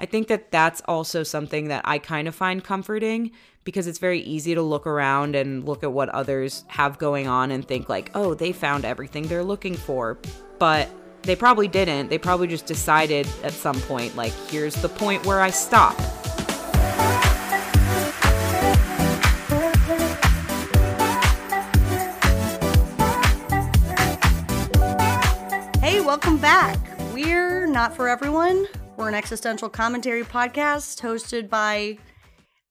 [0.00, 3.32] I think that that's also something that I kind of find comforting
[3.64, 7.50] because it's very easy to look around and look at what others have going on
[7.50, 10.16] and think like, "Oh, they found everything they're looking for."
[10.60, 10.88] But
[11.22, 12.10] they probably didn't.
[12.10, 15.94] They probably just decided at some point like, "Here's the point where I stop."
[25.82, 26.78] Hey, welcome back.
[27.12, 28.68] We're not for everyone.
[28.98, 31.98] We're an existential commentary podcast hosted by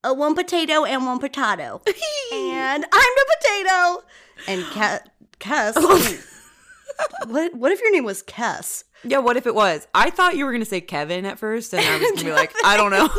[0.03, 1.81] a one potato and one potato.
[2.33, 4.03] and I'm the potato.
[4.45, 5.07] And Ke-
[5.39, 5.75] Kess.
[7.27, 8.83] what what if your name was Kess?
[9.05, 9.87] Yeah, what if it was?
[9.95, 12.25] I thought you were going to say Kevin at first, and I was going to
[12.25, 13.09] be like, I don't know.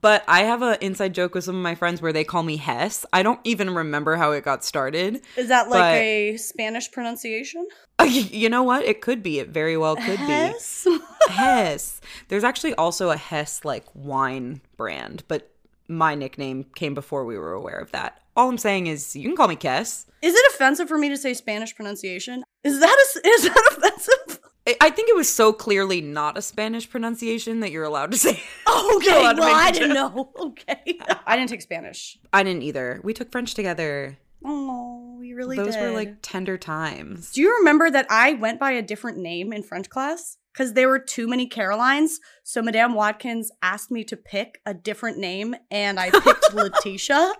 [0.00, 2.56] But I have an inside joke with some of my friends where they call me
[2.56, 3.04] Hess.
[3.12, 5.20] I don't even remember how it got started.
[5.36, 7.66] Is that like But- a Spanish pronunciation?
[7.98, 8.84] Uh, you know what?
[8.84, 9.38] It could be.
[9.38, 10.84] It very well could Hess?
[10.84, 10.98] be.
[11.28, 12.00] Hess.
[12.28, 15.50] There's actually also a Hess like wine brand, but
[15.88, 18.20] my nickname came before we were aware of that.
[18.36, 20.06] All I'm saying is you can call me Kess.
[20.22, 22.42] Is it offensive for me to say Spanish pronunciation?
[22.64, 22.88] Is that
[23.24, 24.33] a, is that offensive?
[24.66, 28.18] I- I think it was so clearly not a Spanish pronunciation that you're allowed to
[28.18, 28.42] say.
[28.66, 30.14] Oh, okay, well, I didn't joke.
[30.16, 30.32] know.
[30.48, 30.98] Okay.
[31.26, 32.18] I didn't take Spanish.
[32.32, 33.00] I didn't either.
[33.04, 34.18] We took French together.
[34.44, 37.32] Oh, we really Those were like tender times.
[37.32, 40.36] Do you remember that I went by a different name in French class?
[40.52, 42.20] Because there were too many Carolines.
[42.42, 47.32] So Madame Watkins asked me to pick a different name, and I picked Letitia.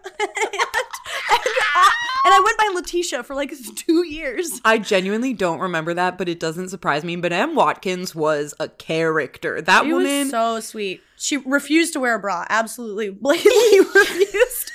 [1.30, 1.92] And, I,
[2.26, 4.60] and I went by Letitia for like two years.
[4.64, 7.16] I genuinely don't remember that, but it doesn't surprise me.
[7.16, 9.60] But Em Watkins was a character.
[9.60, 10.04] That She woman.
[10.22, 11.02] was so sweet.
[11.16, 12.44] She refused to wear a bra.
[12.48, 14.70] Absolutely, blatantly refused.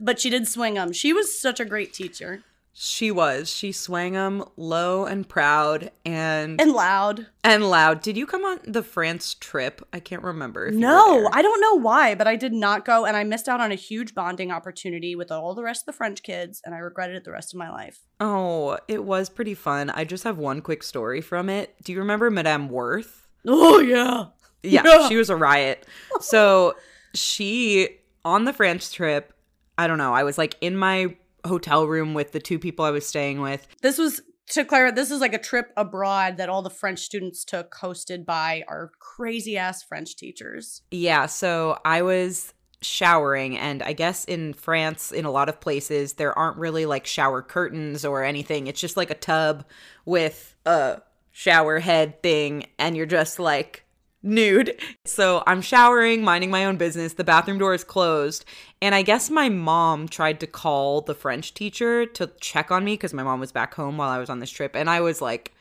[0.00, 0.92] But she did swing them.
[0.92, 2.42] She was such a great teacher
[2.78, 3.48] She was.
[3.50, 8.02] She swang them low and proud and, and loud and loud.
[8.02, 9.80] Did you come on the France trip?
[9.94, 10.66] I can't remember.
[10.66, 11.30] If you were No.
[11.32, 13.76] I don't know why, but I did not go, and I missed out on a
[13.76, 17.24] huge bonding opportunity with all the rest of the French kids, and I regretted it
[17.24, 18.00] the rest of my life.
[18.20, 19.88] Oh, it was pretty fun.
[19.88, 21.74] I just have one quick story from it.
[21.82, 23.26] Do you remember Madame Worth?
[23.46, 24.26] Oh yeah,
[24.62, 25.08] Yeah, Yeah.
[25.08, 25.86] she was a riot.
[26.20, 26.74] So
[27.14, 27.88] she
[28.22, 29.32] on the France trip,
[29.78, 32.90] I don't know, I was like in my hotel room with the two people I
[32.90, 33.66] was staying with.
[33.82, 34.94] this was to clarify.
[34.94, 38.92] This is like a trip abroad that all the French students took, hosted by our
[38.98, 40.82] crazy ass French teachers.
[40.90, 42.52] Yeah, so I was
[42.82, 47.06] showering and I guess in France in a lot of places there aren't really like
[47.06, 48.66] shower curtains or anything.
[48.66, 49.64] It's just like a tub
[50.04, 51.00] with a
[51.32, 53.85] shower head thing and you're just like
[54.26, 54.78] nude.
[55.04, 57.14] So I'm showering, minding my own business.
[57.14, 58.44] The bathroom door is closed.
[58.82, 62.94] And I guess my mom tried to call the French teacher to check on me
[62.94, 64.74] because my mom was back home while I was on this trip.
[64.74, 65.54] And I was like,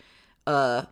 [0.48, 0.84] uh,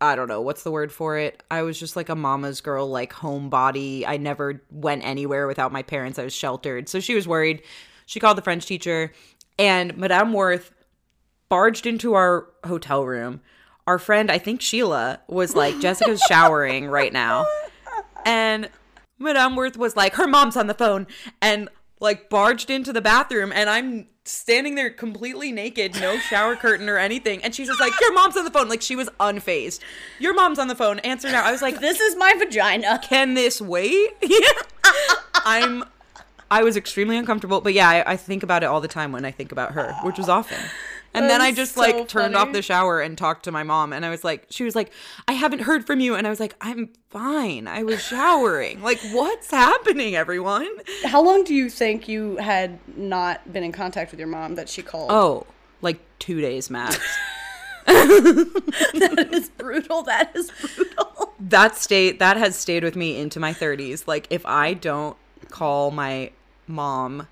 [0.00, 1.42] I don't know what's the word for it.
[1.50, 4.04] I was just like a mama's girl, like homebody.
[4.06, 6.18] I never went anywhere without my parents.
[6.18, 6.88] I was sheltered.
[6.88, 7.62] So she was worried.
[8.04, 9.12] She called the French teacher,
[9.58, 10.72] and Madame Worth
[11.48, 13.40] barged into our hotel room.
[13.86, 17.46] Our friend, I think Sheila, was like, Jessica's showering right now.
[18.24, 18.68] And
[19.18, 21.06] Madame Worth was like, her mom's on the phone
[21.40, 21.68] and
[22.00, 23.52] like barged into the bathroom.
[23.54, 27.42] And I'm standing there completely naked, no shower curtain or anything.
[27.44, 28.68] And she's just like, your mom's on the phone.
[28.68, 29.78] Like she was unfazed.
[30.18, 30.98] Your mom's on the phone.
[31.00, 31.44] Answer now.
[31.44, 32.98] I was like, This is my vagina.
[33.02, 34.10] can this wait?
[35.34, 35.84] I'm.
[36.48, 39.24] I was extremely uncomfortable, but yeah, I, I think about it all the time when
[39.24, 40.58] I think about her, which was often.
[41.16, 43.92] And then I just so like turned off the shower and talked to my mom,
[43.92, 44.92] and I was like, she was like,
[45.26, 47.66] I haven't heard from you, and I was like, I'm fine.
[47.66, 48.82] I was showering.
[48.82, 50.68] like, what's happening, everyone?
[51.04, 54.68] How long do you think you had not been in contact with your mom that
[54.68, 55.10] she called?
[55.10, 55.46] Oh,
[55.82, 56.98] like two days max.
[57.86, 60.02] that is brutal.
[60.02, 61.32] That is brutal.
[61.38, 64.08] that state that has stayed with me into my 30s.
[64.08, 65.16] Like, if I don't
[65.50, 66.32] call my
[66.66, 67.28] mom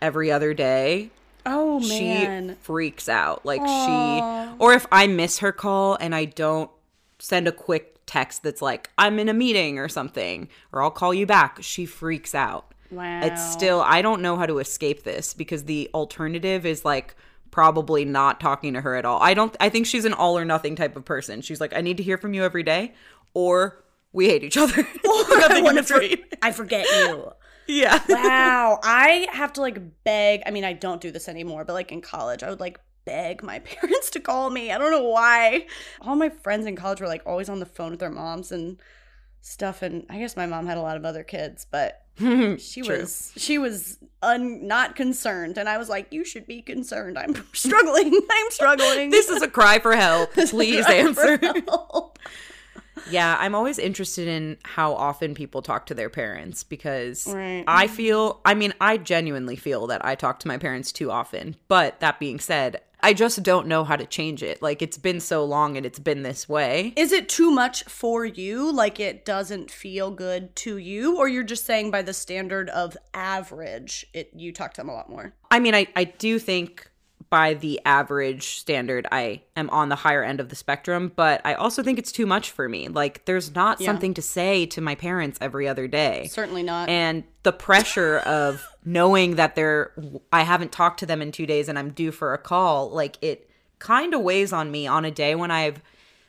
[0.00, 1.10] every other day,
[1.46, 3.44] Oh she freaks out.
[3.44, 4.46] Like Aw.
[4.52, 6.70] she or if I miss her call and I don't
[7.18, 11.14] send a quick text that's like I'm in a meeting or something or I'll call
[11.14, 12.72] you back, she freaks out.
[12.90, 13.20] wow.
[13.24, 17.14] It's still I don't know how to escape this because the alternative is like
[17.50, 19.20] probably not talking to her at all.
[19.22, 21.42] I don't I think she's an all or nothing type of person.
[21.42, 22.94] She's like I need to hear from you every day
[23.34, 24.86] or we hate each other.
[25.04, 26.02] Nothing in wanna for-
[26.42, 27.32] I forget you.
[27.66, 28.00] Yeah.
[28.08, 28.78] wow.
[28.82, 30.42] I have to like beg.
[30.46, 33.42] I mean, I don't do this anymore, but like in college, I would like beg
[33.42, 34.70] my parents to call me.
[34.72, 35.66] I don't know why.
[36.00, 38.78] All my friends in college were like always on the phone with their moms and
[39.40, 39.82] stuff.
[39.82, 41.98] And I guess my mom had a lot of other kids, but
[42.58, 47.18] she was she was un- not concerned and i was like you should be concerned
[47.18, 50.34] i'm struggling i'm struggling This is a cry for help.
[50.34, 51.38] Please answer.
[51.66, 52.18] help.
[53.10, 57.64] Yeah, I'm always interested in how often people talk to their parents because Right.
[57.66, 61.56] I feel, I mean, I genuinely feel that I talk to my parents too often.
[61.68, 64.62] But that being said, I just don't know how to change it.
[64.62, 66.92] Like, it's been so long and it's been this way.
[66.94, 68.72] Is it too much for you?
[68.72, 71.16] Like it doesn't feel good to you?
[71.18, 74.94] Or you're just saying by the standard of average, it you talk to them a
[74.94, 75.32] lot more?
[75.50, 76.88] I mean, I, I do think
[77.32, 81.54] by the average standard, I am on the higher end of the spectrum, but I
[81.54, 82.88] also think it's too much for me.
[82.88, 83.86] Like, there's not Yeah.
[83.86, 86.28] something to say to my parents every other day.
[86.30, 86.90] Certainly not.
[86.90, 89.92] and the pressure of knowing that they're
[90.30, 93.16] I haven't talked to them in 2 days and I'm due for a call like
[93.22, 95.80] it kind of weighs on me on a day when I've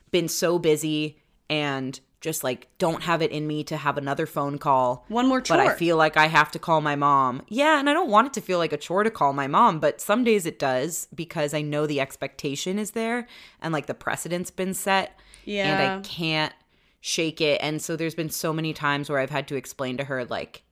[0.09, 1.17] been so busy
[1.49, 5.41] and just like don't have it in me to have another phone call One more
[5.41, 5.57] chore.
[5.57, 7.43] but I feel like I have to call my mom.
[7.49, 9.79] Yeah, and I don't want it to feel like a chore to call my mom,
[9.79, 13.27] but some days it does because I know the expectation is there
[13.61, 15.19] and like the precedent's been set.
[15.43, 15.67] Yeah.
[15.67, 16.53] And I can't
[17.01, 17.59] shake it.
[17.61, 20.63] And so there's been so many times where I've had to explain to her, like,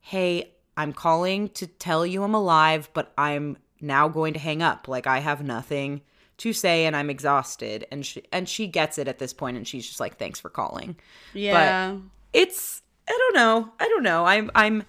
[0.00, 4.86] hey, I'm calling to tell you I'm alive, but I'm now going to hang up.
[4.86, 6.02] Like I have nothing
[6.38, 7.86] to say and I'm exhausted.
[7.90, 10.50] And she and she gets it at this point and she's just like, thanks for
[10.50, 10.96] calling
[11.32, 11.96] yeah.
[12.32, 13.72] it's I don't know.
[13.78, 14.24] I don't know.
[14.24, 14.84] I'm I'm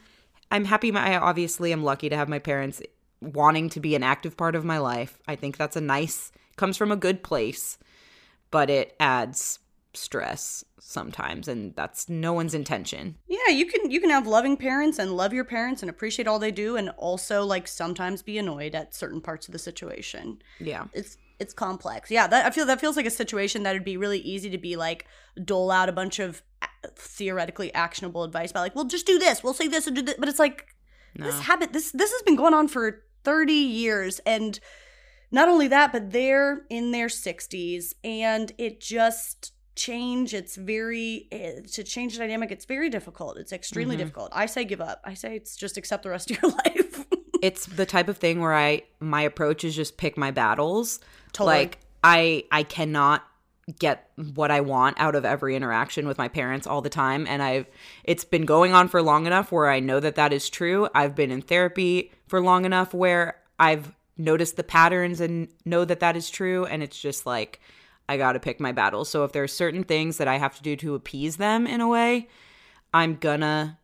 [0.52, 2.82] I'm happy my I obviously am lucky to have my parents
[3.22, 5.20] wanting to be an active part of my life.
[5.28, 7.78] I think that's a nice comes from a good place,
[8.52, 9.60] but it adds
[9.94, 13.16] stress sometimes and that's no one's intention.
[13.28, 16.40] Yeah, you can you can have loving parents and love your parents and appreciate all
[16.40, 20.42] they do and also like sometimes be annoyed at certain parts of the situation.
[20.60, 20.86] Yeah.
[20.94, 22.10] It's it's complex.
[22.12, 24.58] Yeah, that I feel that feels like a situation that would be really easy to
[24.58, 25.06] be like
[25.44, 26.42] dole out a bunch of
[26.96, 30.16] theoretically actionable advice about like, well, just do this, we'll say this and do this,
[30.18, 30.68] but it's like
[31.18, 34.60] this habit this this has been going on for 30 years and
[35.32, 41.60] not only that, but they're in their 60s and it just change it's very eh,
[41.72, 43.38] to change the dynamic it's very difficult.
[43.38, 44.00] It's extremely Mhm.
[44.00, 44.30] difficult.
[44.34, 45.02] I say give up.
[45.04, 47.06] I say it's just accept the rest of your life
[47.46, 51.00] It's the type of thing where I my approach is just pick my battles.
[51.32, 51.56] Totally.
[51.56, 53.24] Like I I cannot
[53.80, 57.42] get what I want out of every interaction with my parents all the time and
[57.42, 57.68] I've
[58.04, 60.88] it's been going on for long enough where I know that that is true.
[60.96, 66.00] I've been in therapy for long enough where I've noticed the patterns and know that
[66.00, 67.60] that is true and it's just like
[68.10, 69.10] I got to pick my battles.
[69.10, 71.88] So if there's certain things that I have to do to appease them in a
[71.88, 72.28] way,
[72.94, 73.78] I'm gonna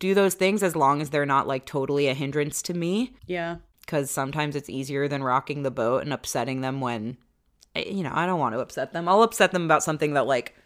[0.00, 3.14] do those things as long as they're not like totally a hindrance to me.
[3.26, 3.56] Yeah.
[3.80, 7.18] Because sometimes it's easier than rocking the boat and upsetting them when
[7.76, 9.08] you know i don't want to upset them.
[9.08, 10.56] I'll upset them about something that like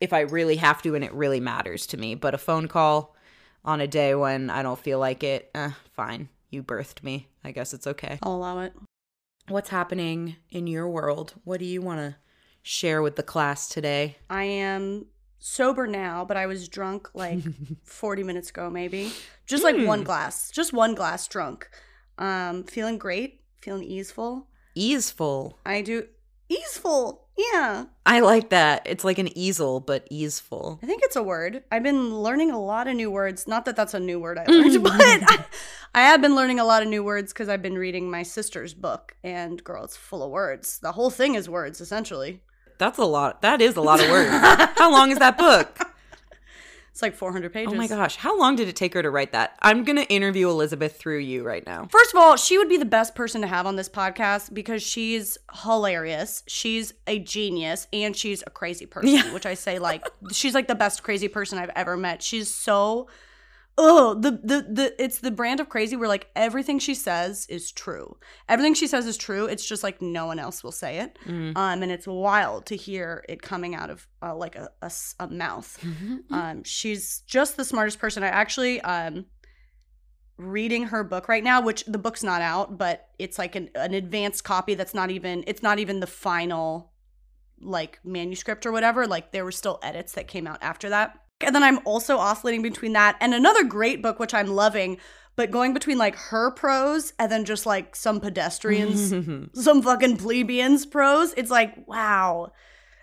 [0.00, 2.14] if i really have to and it really matters to me.
[2.14, 3.14] But a phone call
[3.64, 6.28] on a day when i don't feel like it eh, fine.
[6.50, 7.28] You birthed me.
[7.42, 8.18] I guess it's okay.
[8.22, 8.74] I'll allow it.
[9.48, 11.34] What's happening in your world?
[11.44, 12.16] What do you want to
[12.62, 14.16] share with the class today?
[14.30, 15.06] I am
[15.44, 17.40] sober now but i was drunk like
[17.84, 19.12] 40 minutes ago maybe
[19.44, 21.68] just like one glass just one glass drunk
[22.18, 24.46] um feeling great feeling easeful
[24.76, 26.06] easeful i do
[26.48, 31.22] easeful yeah i like that it's like an easel but easeful I think it's a
[31.22, 31.62] word.
[31.72, 33.48] I've been learning a lot of new words.
[33.48, 35.44] Not that that's a new word I learned, but I,
[35.94, 38.74] I have been learning a lot of new words because I've been reading my sister's
[38.74, 39.16] book.
[39.24, 40.78] And girl, it's full of words.
[40.80, 42.42] The whole thing is words, essentially.
[42.82, 43.42] That's a lot.
[43.42, 44.28] That is a lot of words.
[44.76, 45.78] How long is that book?
[46.90, 47.72] It's like 400 pages.
[47.72, 48.16] Oh my gosh.
[48.16, 49.56] How long did it take her to write that?
[49.62, 51.86] I'm going to interview Elizabeth through you right now.
[51.92, 54.82] First of all, she would be the best person to have on this podcast because
[54.82, 56.42] she's hilarious.
[56.48, 59.32] She's a genius and she's a crazy person, Yeah.
[59.32, 62.20] which I say like she's like the best crazy person I've ever met.
[62.22, 63.06] She's so
[63.78, 67.72] oh the the the it's the brand of crazy where like everything she says is
[67.72, 68.16] true.
[68.48, 69.46] Everything she says is true.
[69.46, 71.18] It's just like no one else will say it.
[71.26, 71.56] Mm.
[71.56, 75.78] Um, and it's wild to hear it coming out of uh, like a mouth.
[76.30, 78.22] Um, she's just the smartest person.
[78.22, 79.26] I actually um
[80.36, 83.94] reading her book right now, which the book's not out, but it's like an, an
[83.94, 86.92] advanced copy that's not even it's not even the final
[87.60, 89.06] like manuscript or whatever.
[89.06, 91.18] Like there were still edits that came out after that.
[91.44, 94.98] And then I'm also oscillating between that and another great book which I'm loving,
[95.36, 99.10] but going between like her prose and then just like some pedestrians
[99.54, 101.34] some fucking plebeians prose.
[101.36, 102.52] It's like, wow.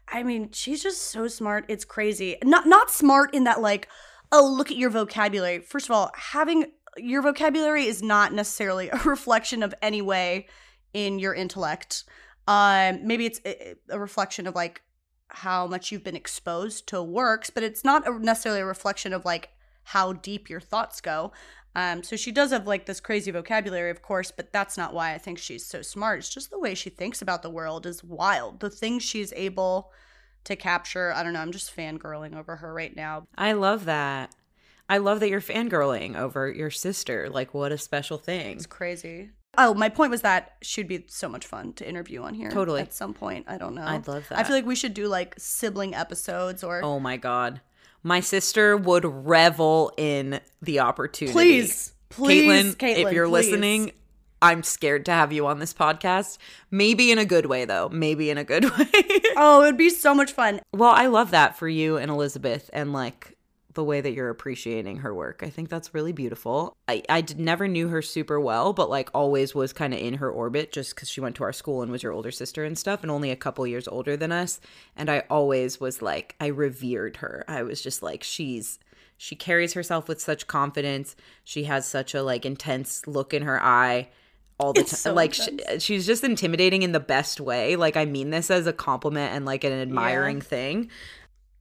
[0.08, 1.66] I mean, she's just so smart.
[1.68, 2.38] It's crazy.
[2.44, 3.88] Not not smart in that like,
[4.32, 5.60] oh, look at your vocabulary.
[5.60, 10.48] First of all, having your vocabulary is not necessarily a reflection of any way
[10.94, 12.04] in your intellect.
[12.48, 14.82] Um, maybe it's a, a reflection of like
[15.30, 19.26] how much you've been exposed to works, but it's not a, necessarily a reflection of
[19.26, 19.50] like
[19.84, 21.32] how deep your thoughts go.
[21.76, 25.14] Um, so she does have like this crazy vocabulary, of course, but that's not why
[25.14, 26.20] I think she's so smart.
[26.20, 28.60] It's just the way she thinks about the world is wild.
[28.60, 29.92] The things she's able
[30.46, 31.14] to capture.
[31.14, 31.42] I don't know.
[31.42, 33.28] I'm just fangirling over her right now.
[33.38, 34.34] I love that.
[34.90, 37.30] I love that you're fangirling over your sister.
[37.30, 38.58] Like, what a special thing.
[38.58, 39.30] It's crazy.
[39.58, 42.50] Oh, my point was that she'd be so much fun to interview on here.
[42.50, 42.82] Totally.
[42.82, 43.46] At some point.
[43.48, 43.84] I don't know.
[43.84, 44.38] I'd love that.
[44.40, 47.62] I feel like we should do like sibling episodes or Oh my God.
[48.04, 51.34] My sister would revel in the opportunity.
[51.34, 53.32] please, please, Caitlin, Caitlin, if you're please.
[53.50, 53.92] listening,
[54.42, 56.38] I'm scared to have you on this podcast.
[56.72, 57.90] Maybe in a good way, though.
[57.90, 58.88] Maybe in a good way.
[59.36, 60.62] Oh, it would be so much fun.
[60.74, 63.36] well, I love that for you and Elizabeth and like
[63.80, 65.42] the way that you're appreciating her work.
[65.42, 66.76] I think that's really beautiful.
[66.90, 70.30] I, I never knew her super well, but like always was kind of in her
[70.30, 73.04] orbit just because she went to our school and was your older sister and stuff,
[73.04, 74.60] and only a couple years older than us.
[74.98, 77.46] And I always was like, I revered her.
[77.48, 78.80] I was just like, she's
[79.16, 81.16] she carries herself with such confidence.
[81.46, 84.10] She has such a like intense look in her eye
[84.60, 84.88] all the time.
[84.88, 85.70] So like sh intense.
[85.70, 87.78] Uh, she's just intimidating in the best way.
[87.78, 90.90] Like I mean this as a compliment and like an admiring thing.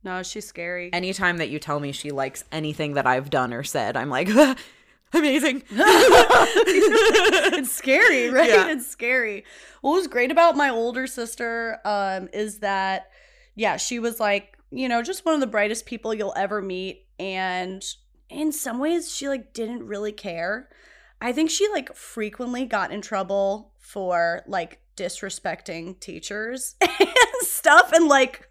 [0.09, 0.91] No, she's scary.
[0.91, 4.31] Anytime that you tell me she likes anything that I've done or said, I'm like,
[5.13, 5.63] amazing.
[5.71, 8.49] it's scary, right?
[8.49, 8.71] Yeah.
[8.71, 9.45] It's scary.
[9.83, 13.11] What was great about my older sister um, is that,
[13.55, 17.05] yeah, she was like, you know, just one of the brightest people you'll ever meet.
[17.19, 17.85] And
[18.31, 20.71] in some ways, she like didn't really care.
[21.21, 27.11] I think she like frequently got in trouble for like disrespecting teachers and
[27.43, 28.48] stuff and like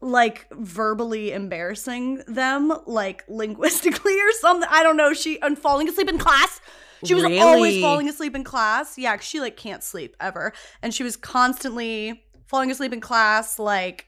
[0.00, 4.68] like verbally embarrassing them like linguistically or something.
[4.70, 5.12] I don't know.
[5.12, 6.60] She and falling asleep in class.
[7.04, 8.98] She was always falling asleep in class.
[8.98, 10.52] Yeah 'cause she like can't sleep ever.
[10.82, 14.06] And she was constantly falling asleep in class like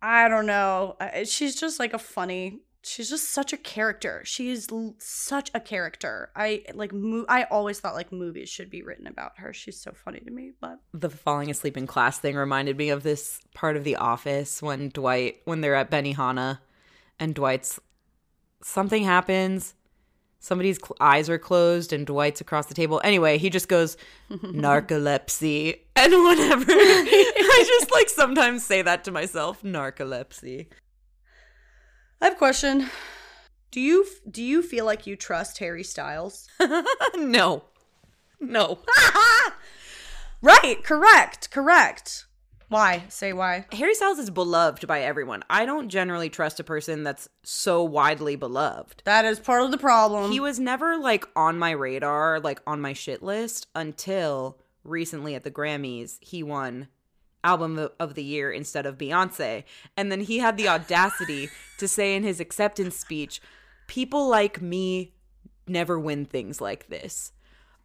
[0.00, 0.96] i don't know.
[1.24, 4.22] She's just like a funny she's just such a character.
[4.24, 6.30] She's l- such a character.
[6.34, 9.52] I like mo- i always thought like movies should be written about her.
[9.52, 13.02] She's so funny to me but the falling asleep in class thing reminded me of
[13.02, 16.58] this part of the office when Dwight when they're at Benihana
[17.18, 17.78] and Dwight's
[18.62, 19.74] something happens
[20.38, 23.00] somebody's cl- eyes are closed and Dwight's across the table.
[23.04, 23.96] Anyway he just goes
[24.30, 25.78] narcolepsy.
[25.94, 26.64] And whatever.
[26.72, 30.66] I just like sometimes say that to myself narcolepsy
[32.22, 32.88] I have a question.
[33.72, 36.46] Do you do you feel like you trust Harry Styles?
[37.16, 37.64] no
[38.38, 38.78] no
[40.40, 42.26] right, correct, correct.
[42.68, 43.02] Why?
[43.08, 43.66] Say why.
[43.72, 48.36] Harry Styles is beloved by everyone I don't generally trust a person that's so widely
[48.36, 50.30] beloved That is part of the problem.
[50.30, 55.42] he was never like on my radar, like on my shit list until recently at
[55.42, 56.18] the Grammys.
[56.20, 56.86] He won
[57.44, 59.64] album of- the year instead of Beyonce.
[59.96, 63.40] And then he had the audacity to say in his acceptance speech,
[63.86, 65.12] people like me
[65.66, 67.32] never win things like this.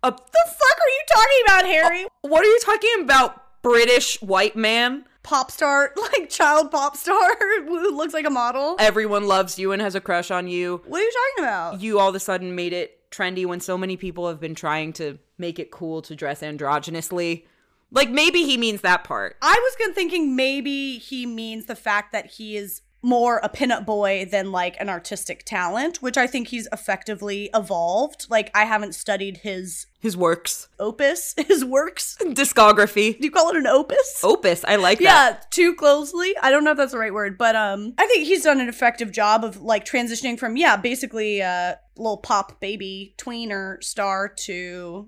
[0.03, 2.05] Uh, the fuck are you talking about, Harry?
[2.21, 5.05] what are you talking about, British white man?
[5.23, 7.35] Pop star, like child pop star
[7.65, 8.75] who looks like a model.
[8.79, 10.81] Everyone loves you and has a crush on you.
[10.85, 11.81] What are you talking about?
[11.81, 14.93] you all of a sudden made it trendy when so many people have been trying
[14.93, 17.43] to make it cool to dress androgynously.
[17.91, 19.37] Like maybe he means that part.
[19.41, 23.85] I was gonna thinking maybe he means the fact that he is more a pinup
[23.85, 28.25] boy than like an artistic talent, which I think he's effectively evolved.
[28.29, 32.17] Like I haven't studied his His works, opus, his works.
[32.21, 34.19] discography, Do you call it an opus?
[34.23, 34.65] opus.
[34.65, 35.03] I like that.
[35.03, 36.35] yeah, too closely.
[36.41, 38.67] I don't know if that's the right word, but um, I think he's done an
[38.67, 45.07] effective job of like transitioning from yeah, basically a little pop baby tweener star to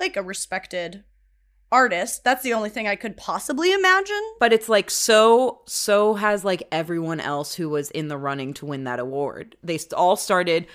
[0.00, 1.04] like a respected
[1.74, 2.22] artist.
[2.22, 4.22] That's the only thing I could possibly imagine.
[4.38, 8.66] But it's like so so has like everyone else who was in the running to
[8.66, 9.56] win that award.
[9.62, 10.66] They all started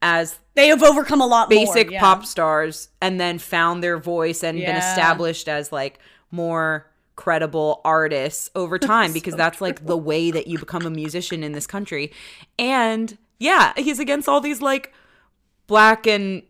[0.00, 1.94] as They have overcome a lot basic more.
[1.94, 2.00] yeah.
[2.00, 5.98] pop stars and then found their voice and been established as like
[6.30, 11.42] more credible artists over time because that's like the way that you become a musician
[11.42, 12.12] in this country.
[12.58, 14.92] And yeah, he's against all these like
[15.66, 16.42] black and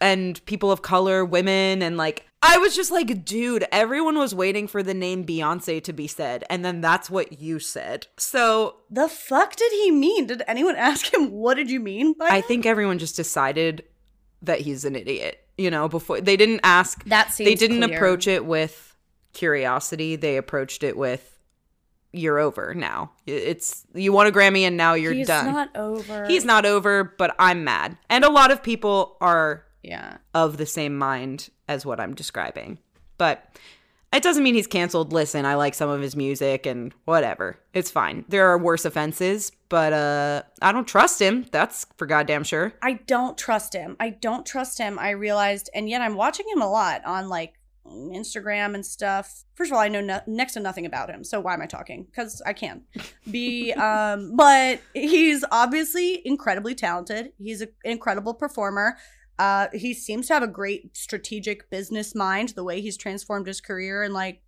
[0.00, 4.66] and people of color, women and like I was just like, dude, everyone was waiting
[4.68, 8.06] for the name Beyonce to be said and then that's what you said.
[8.18, 10.26] So, The fuck did he mean?
[10.26, 12.48] Did anyone ask him what did you mean by I that?
[12.48, 13.84] think everyone just decided
[14.42, 15.40] that he's an idiot.
[15.56, 17.96] You know, before they didn't ask That they didn't clear.
[17.96, 18.94] approach it with
[19.32, 20.16] curiosity.
[20.16, 21.30] They approached it with
[22.12, 23.10] you're over now.
[23.26, 25.46] It's you won a Grammy and now you're He's done.
[25.46, 26.26] not over.
[26.26, 27.96] He's not over, but I'm mad.
[28.08, 30.18] And a lot of people are Yeah.
[30.32, 32.78] of the same mind as what I'm describing.
[33.18, 33.44] But
[34.12, 35.12] it doesn't mean he's canceled.
[35.12, 37.58] Listen, I like some of his music and whatever.
[37.72, 38.24] It's fine.
[38.28, 41.46] There are worse offenses, but uh I don't trust him.
[41.50, 42.72] That's for goddamn sure.
[42.82, 43.96] I don't trust him.
[43.98, 44.98] I don't trust him.
[44.98, 47.54] I realized, and yet I'm watching him a lot on like
[47.86, 49.44] Instagram and stuff.
[49.54, 51.66] First of all, I know no- next to nothing about him, so why am I
[51.66, 52.04] talking?
[52.04, 52.82] Because I can.
[53.30, 57.32] Be, um, but he's obviously incredibly talented.
[57.38, 58.96] He's a, an incredible performer.
[59.38, 62.50] Uh, he seems to have a great strategic business mind.
[62.50, 64.42] The way he's transformed his career and like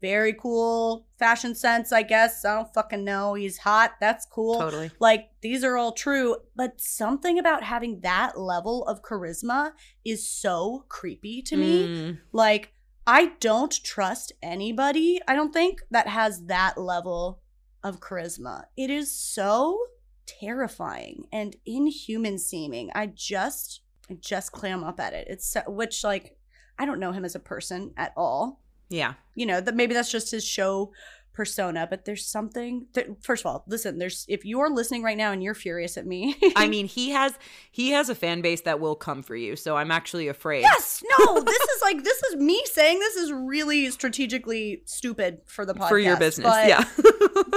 [0.00, 2.44] very cool fashion sense, I guess.
[2.44, 3.34] I don't fucking know.
[3.34, 3.92] He's hot.
[4.00, 4.58] That's cool.
[4.58, 4.90] Totally.
[4.98, 9.72] Like these are all true, but something about having that level of charisma
[10.04, 11.86] is so creepy to me.
[11.86, 12.72] Mm, Like
[13.06, 17.40] I don't trust anybody, I don't think that has that level
[17.82, 18.64] of charisma.
[18.76, 19.78] It is so
[20.26, 22.90] terrifying and inhuman seeming.
[22.94, 25.26] I just I just clam up at it.
[25.28, 26.36] It's so, which like
[26.78, 29.14] I don't know him as a person at all yeah.
[29.34, 30.92] you know that maybe that's just his show
[31.32, 35.32] persona but there's something that, first of all listen there's if you're listening right now
[35.32, 37.32] and you're furious at me I mean, he has
[37.70, 39.56] he has a fan base that will come for you.
[39.56, 40.60] So I'm actually afraid.
[40.60, 45.64] yes no this is like this is me saying this is really strategically stupid for
[45.64, 46.52] the podcast for your business.
[46.66, 46.84] Yeah.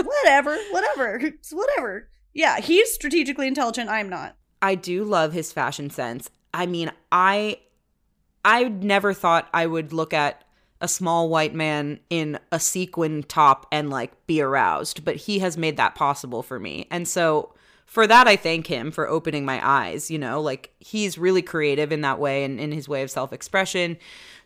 [0.04, 1.22] whatever whatever
[1.52, 6.32] whatever yeah he's strategically intelligent i'm not I do love his fashion sense.
[6.52, 7.60] I mean, I
[8.44, 10.44] I never thought I would look at
[10.82, 15.56] a small white man in a sequin top and like be aroused, but he has
[15.56, 16.88] made that possible for me.
[16.90, 17.54] And so
[17.86, 21.92] for that I thank him for opening my eyes, you know, like he's really creative
[21.92, 23.98] in that way and in his way of self-expression.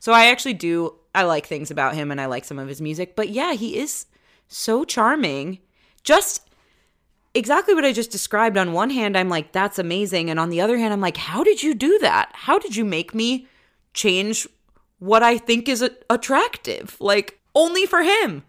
[0.01, 2.81] So I actually do I like things about him and I like some of his
[2.81, 4.05] music, but yeah, he is
[4.49, 5.59] so charming.
[6.03, 6.48] Just
[7.33, 8.57] exactly what I just described.
[8.57, 10.29] On one hand, I'm like, that's amazing.
[10.29, 12.29] And on the other hand, I'm like, how did you do that?
[12.33, 13.47] How did you make me
[13.93, 14.47] change
[14.99, 16.97] what I think is attractive?
[16.99, 18.43] Like, only for him.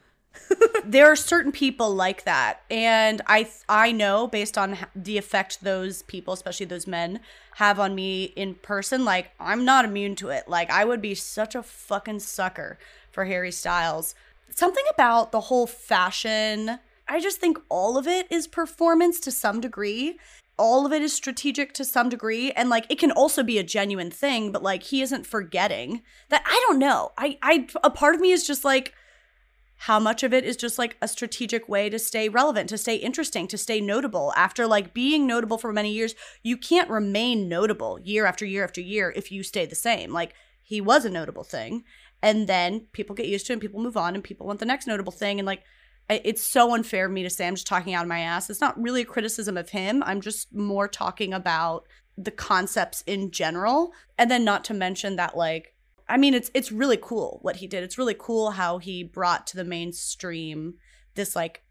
[0.84, 6.02] there are certain people like that and i i know based on the effect those
[6.02, 7.18] people especially those men
[7.56, 11.14] have on me in person like i'm not immune to it like i would be
[11.14, 12.78] such a fucking sucker
[13.10, 14.14] for harry styles
[14.50, 16.78] something about the whole fashion
[17.10, 20.18] i just think all of it is performance to some degree
[20.56, 23.62] all of it is strategic to some degree and like it can also be a
[23.62, 28.14] genuine thing but like he isn't forgetting that i don't know i i a part
[28.14, 28.94] of me is just like
[29.84, 32.96] how much of it is just like a strategic way to stay relevant, to stay
[32.96, 34.30] interesting, to stay notable.
[34.36, 38.82] After like being notable for many years, you can't remain notable year after year after
[38.82, 40.12] year if you stay the same.
[40.12, 41.84] Like he was a notable thing,
[42.20, 44.86] and then people get used to and people move on, and people want the next
[44.86, 45.62] notable thing, and like
[46.14, 48.50] it's so unfair of me to say I'm just talking out of my ass.
[48.50, 50.02] It's not really a criticism of him.
[50.04, 55.36] I'm just more talking about the concepts in general, and then not to mention that
[55.36, 55.75] like
[56.10, 57.84] I mean, it's it's really cool what he did.
[57.84, 60.75] It's really cool how he brought to the mainstream
[61.14, 61.62] this like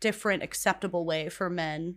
[0.00, 1.96] different, acceptable way for men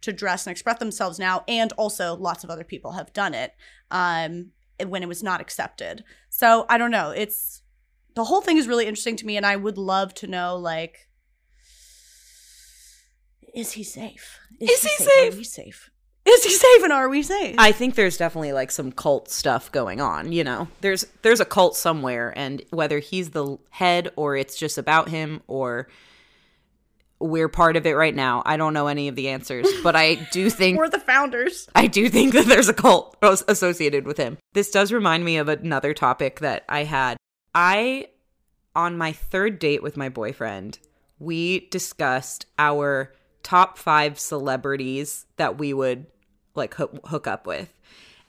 [0.00, 3.54] to dress and express themselves now, and also lots of other people have done it
[3.92, 4.50] um,
[4.84, 6.02] when it was not accepted.
[6.30, 7.10] So I don't know.
[7.10, 7.62] It's
[8.14, 11.08] the whole thing is really interesting to me, and I would love to know like,
[13.54, 14.38] is he safe?
[14.60, 15.00] Is he safe?
[15.00, 15.36] Are safe?
[15.36, 15.90] we safe?
[16.26, 17.56] Is he safe and are we safe?
[17.58, 20.68] I think there's definitely like some cult stuff going on, you know.
[20.80, 25.42] There's there's a cult somewhere and whether he's the head or it's just about him
[25.48, 25.88] or
[27.20, 28.42] we're part of it right now.
[28.46, 31.68] I don't know any of the answers, but I do think We're the founders.
[31.74, 34.38] I do think that there's a cult associated with him.
[34.54, 37.18] This does remind me of another topic that I had.
[37.54, 38.08] I,
[38.74, 40.78] on my third date with my boyfriend,
[41.18, 43.12] we discussed our
[43.42, 46.06] top five celebrities that we would
[46.54, 47.68] like hook, hook up with.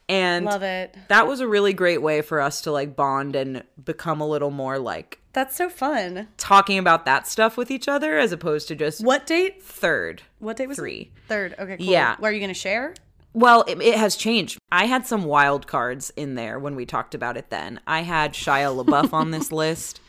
[0.08, 0.96] And Love it.
[1.10, 4.52] that was a really great way for us to like bond and become a little
[4.52, 6.28] more like That's so fun.
[6.38, 9.64] talking about that stuff with each other as opposed to just What date?
[9.64, 10.22] third.
[10.38, 11.12] What date was Three.
[11.16, 11.28] it?
[11.28, 11.56] Third.
[11.58, 11.88] Okay, cool.
[11.88, 12.18] Yeah.
[12.20, 12.94] Where are you going to share?
[13.36, 14.58] Well, it, it has changed.
[14.72, 17.82] I had some wild cards in there when we talked about it then.
[17.86, 20.00] I had Shia LaBeouf on this list.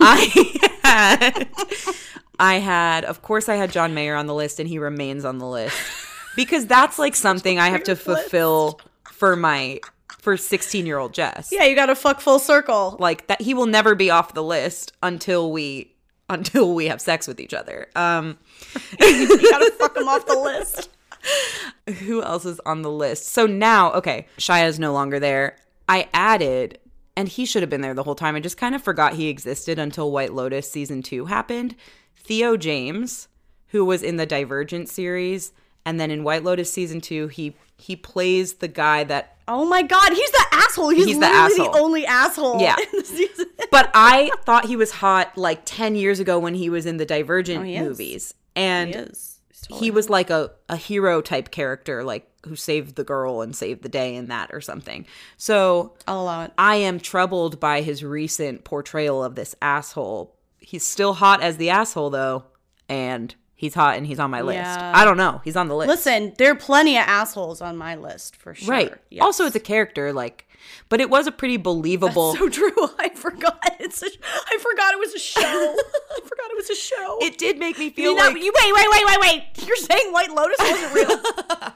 [0.00, 1.48] I had,
[2.40, 5.38] I had, of course, I had John Mayer on the list, and he remains on
[5.38, 5.76] the list
[6.36, 8.80] because that's like something I have to fulfill
[9.12, 9.80] for my
[10.18, 11.50] for sixteen year old Jess.
[11.52, 12.96] Yeah, you got to fuck full circle.
[12.98, 15.94] Like that, he will never be off the list until we
[16.30, 17.88] until we have sex with each other.
[17.94, 18.38] Um,
[19.00, 20.88] you got to fuck him off the list.
[22.00, 23.26] who else is on the list?
[23.28, 25.56] So now, okay, Shia is no longer there.
[25.88, 26.78] I added,
[27.16, 28.36] and he should have been there the whole time.
[28.36, 31.74] I just kind of forgot he existed until White Lotus season two happened.
[32.16, 33.28] Theo James,
[33.68, 35.52] who was in the Divergent series,
[35.84, 39.36] and then in White Lotus season two, he he plays the guy that.
[39.46, 40.88] Oh my god, he's the asshole.
[40.88, 41.76] He's, He's the literally the, asshole.
[41.84, 42.76] only asshole Yeah.
[42.80, 43.46] in the season.
[43.70, 47.04] But I thought he was hot like ten years ago when he was in the
[47.04, 47.82] Divergent Oh, he is.
[47.82, 48.94] movies, and
[49.68, 53.54] he he was like a, a hero type character, like who saved the girl and
[53.54, 55.06] saved the day in that or something.
[55.36, 56.52] So I'll allow it.
[56.58, 60.34] I am troubled by his recent portrayal of this asshole.
[60.58, 62.44] He's still hot as the asshole though,
[62.88, 64.56] and he's hot and he's on my list.
[64.56, 64.92] Yeah.
[64.94, 65.40] I don't know.
[65.44, 65.88] He's on the list.
[65.88, 68.68] Listen, there are plenty of assholes on my list for sure.
[68.70, 68.92] right.
[69.10, 69.22] Yes.
[69.22, 70.46] Also, it's a character, like,
[70.88, 72.34] but it was a pretty believable.
[72.34, 72.72] so true.
[72.98, 73.58] I forgot.
[73.80, 75.40] It's a, I forgot it was a show.
[75.42, 77.18] I forgot it was a show.
[77.22, 79.66] it did make me feel you know, like you wait, wait, wait, wait, wait.
[79.66, 81.20] You're saying White Lotus wasn't real.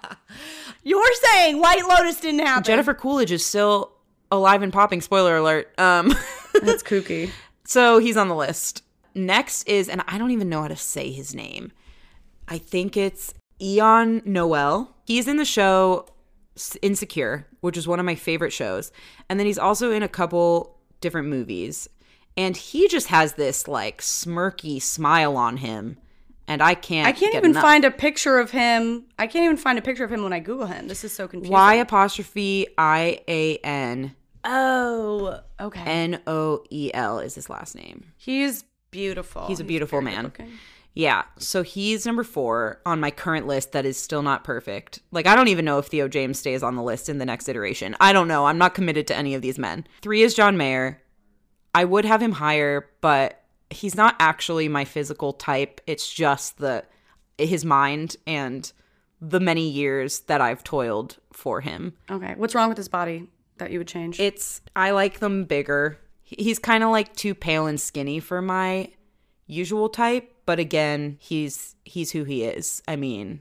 [0.84, 2.64] You're saying White Lotus didn't happen.
[2.64, 3.92] Jennifer Coolidge is still
[4.30, 5.00] alive and popping.
[5.00, 5.78] Spoiler alert.
[5.78, 6.14] Um,
[6.62, 7.30] That's kooky.
[7.64, 8.82] so he's on the list.
[9.26, 11.72] Next is, and I don't even know how to say his name.
[12.46, 14.94] I think it's Eon Noel.
[15.04, 16.06] He's in the show
[16.82, 18.90] Insecure, which is one of my favorite shows.
[19.28, 21.88] And then he's also in a couple different movies.
[22.36, 25.98] And he just has this like smirky smile on him.
[26.46, 27.62] And I can't I can't even enough.
[27.62, 29.04] find a picture of him.
[29.18, 30.88] I can't even find a picture of him when I Google him.
[30.88, 31.52] This is so confusing.
[31.52, 35.82] Y apostrophe I A N Oh, okay.
[35.84, 38.12] N O E L is his last name.
[38.16, 39.46] He's beautiful.
[39.46, 40.24] He's a beautiful very man.
[40.24, 40.58] good-looking.
[40.94, 45.00] Yeah, so he's number four on my current list that is still not perfect.
[45.12, 47.48] Like, I don't even know if Theo James stays on the list in the next
[47.48, 47.94] iteration.
[48.00, 48.46] I don't know.
[48.46, 49.86] I'm not committed to any of these men.
[50.00, 51.00] Three is John Mayer.
[51.72, 55.80] I would have him higher, but he's not actually my physical type.
[55.86, 56.84] It's just the
[57.36, 58.72] his mind and
[59.20, 61.92] the many years that I've toiled for him.
[62.10, 62.34] Okay.
[62.36, 64.18] What's wrong with his body that you would change?
[64.18, 65.98] It's I like them bigger.
[66.28, 68.90] He- He's kind of like too pale and skinny for my
[69.46, 72.82] usual type, but again, he's he's who he is.
[72.86, 73.40] I mean,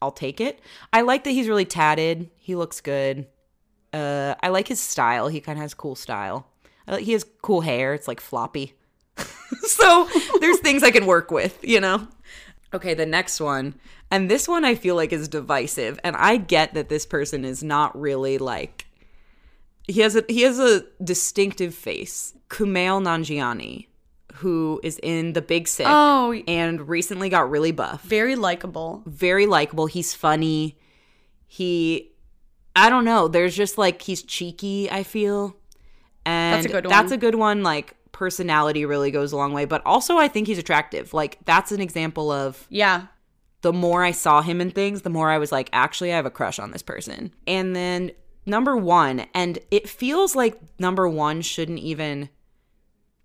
[0.00, 0.60] I'll take it.
[0.92, 2.30] I like that he's really tatted.
[2.38, 3.26] He looks good.
[3.92, 5.28] Uh, I like his style.
[5.28, 6.46] He kind of has cool style.
[6.86, 7.92] Like, he has cool hair.
[7.92, 8.72] It's like floppy.
[9.64, 10.08] so
[10.40, 12.08] there's things I can work with, you know.
[12.72, 13.74] Okay, the next one.
[14.10, 16.00] And this one I feel like is divisive.
[16.02, 18.81] And I get that this person is not really like
[19.88, 22.34] he has a he has a distinctive face.
[22.48, 23.86] Kumail Nanjiani,
[24.34, 28.02] who is in The Big Sick oh, and recently got really buff.
[28.02, 29.02] very likable.
[29.06, 29.86] Very likable.
[29.86, 30.78] He's funny.
[31.46, 32.10] He
[32.74, 33.28] I don't know.
[33.28, 35.56] There's just like he's cheeky, I feel.
[36.24, 36.90] And That's a good one.
[36.90, 37.62] That's a good one.
[37.62, 39.64] Like personality really goes a long way.
[39.64, 41.12] But also I think he's attractive.
[41.12, 43.06] Like that's an example of Yeah.
[43.62, 46.26] the more I saw him in things, the more I was like, actually, I have
[46.26, 47.32] a crush on this person.
[47.46, 48.12] And then
[48.46, 52.28] number one, and it feels like number one shouldn't even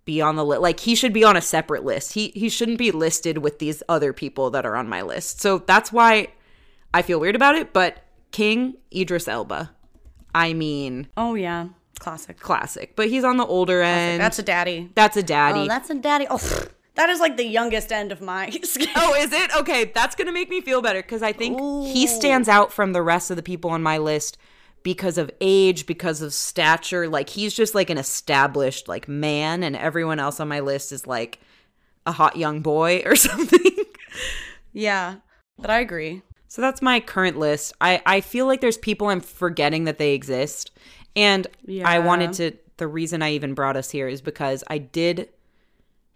[0.04, 0.62] be on the list.
[0.62, 2.14] Like he should be on a separate list.
[2.14, 5.40] He he shouldn't be listed with these other people that are on my list.
[5.40, 6.28] So that's why
[6.94, 7.72] I feel weird about it.
[7.72, 7.98] But
[8.32, 9.70] King Idris Elba,
[10.34, 11.68] I mean, Oh yeah.
[11.98, 12.38] Classic.
[12.38, 12.94] classic.
[12.94, 14.20] But he's on the older end.
[14.20, 14.90] That's a daddy.
[14.94, 15.60] that's a daddy.
[15.60, 16.26] Oh, that's a daddy.
[16.30, 16.38] Oh,
[16.94, 18.86] that is like the youngest end of my scale.
[18.94, 19.54] Oh, is it?
[19.56, 22.92] Okay, that's going to make me feel better because I think he stands out from
[22.92, 24.38] the rest of the people on my list
[24.88, 27.10] because of age, because of stature.
[27.10, 31.06] Like he's just like an established like man and everyone else on my list is
[31.06, 31.40] like
[32.06, 33.84] a hot young boy or something.
[34.72, 35.16] Yeah.
[35.58, 36.22] But I agree.
[36.46, 37.74] so that's my current list.
[37.82, 40.70] I I feel like there's people I'm forgetting that they exist.
[41.14, 41.46] And
[41.84, 45.28] I wanted to the reason I even brought us here is because I did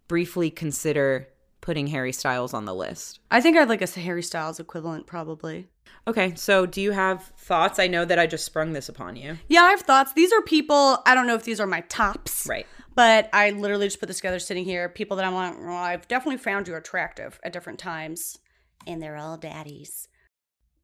[0.09, 1.29] briefly consider
[1.63, 3.21] putting Harry Styles on the list.
[3.31, 5.69] I think I'd like a Harry Styles equivalent, probably.
[6.07, 7.79] Okay, so do you have thoughts?
[7.79, 9.39] I know that I just sprung this upon you.
[9.49, 10.13] Yeah, I have thoughts.
[10.13, 12.47] These are people, I don't know if these are my tops.
[12.47, 12.67] Right.
[12.95, 14.89] But I literally just put this together sitting here.
[14.89, 18.39] People that I'm like, well, I've definitely found you attractive at different times.
[18.87, 20.09] And they're all daddies.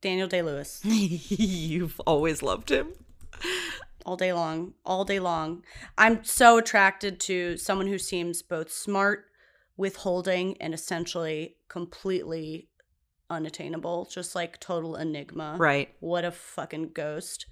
[0.01, 0.81] Daniel Day Lewis.
[0.85, 2.93] You've always loved him.
[4.07, 5.65] all day long, all day long.
[5.99, 9.27] I'm so attracted to someone who seems both smart,
[9.79, 12.69] withholding, and essentially completely
[13.31, 14.07] unattainable.
[14.11, 15.57] Just like total enigma.
[15.59, 15.89] Right.
[16.01, 17.47] What a fucking ghost.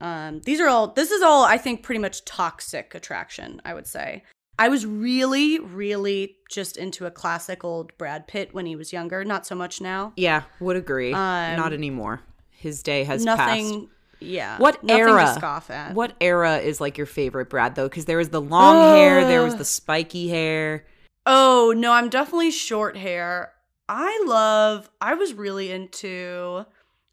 [0.00, 3.86] Um, these are all, this is all, I think, pretty much toxic attraction, I would
[3.86, 4.22] say.
[4.58, 9.24] I was really, really just into a classic old Brad Pitt when he was younger.
[9.24, 10.12] Not so much now.
[10.16, 11.12] Yeah, would agree.
[11.12, 12.20] Um, Not anymore.
[12.50, 13.38] His day has passed.
[13.38, 13.88] Nothing,
[14.20, 14.58] yeah.
[14.58, 15.24] What era?
[15.24, 15.94] To scoff at.
[15.94, 17.88] What era is like your favorite Brad though?
[17.88, 20.84] Because there was the long hair, there was the spiky hair.
[21.26, 23.52] Oh, no, I'm definitely short hair.
[23.88, 26.64] I love, I was really into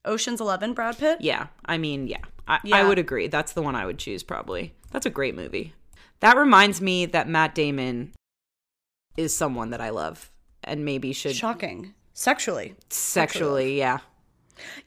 [0.05, 1.19] Ocean's 11 Brad Pitt.
[1.21, 3.27] Yeah, I mean, yeah, I, I would agree.
[3.27, 4.73] That's the one I would choose probably.
[4.91, 5.73] That's a great movie.
[6.19, 8.13] That reminds me that Matt Damon
[9.17, 10.31] is someone that I love
[10.63, 11.93] and maybe should Shocking.
[12.13, 12.75] Sexually.
[12.89, 13.99] sexually, yeah.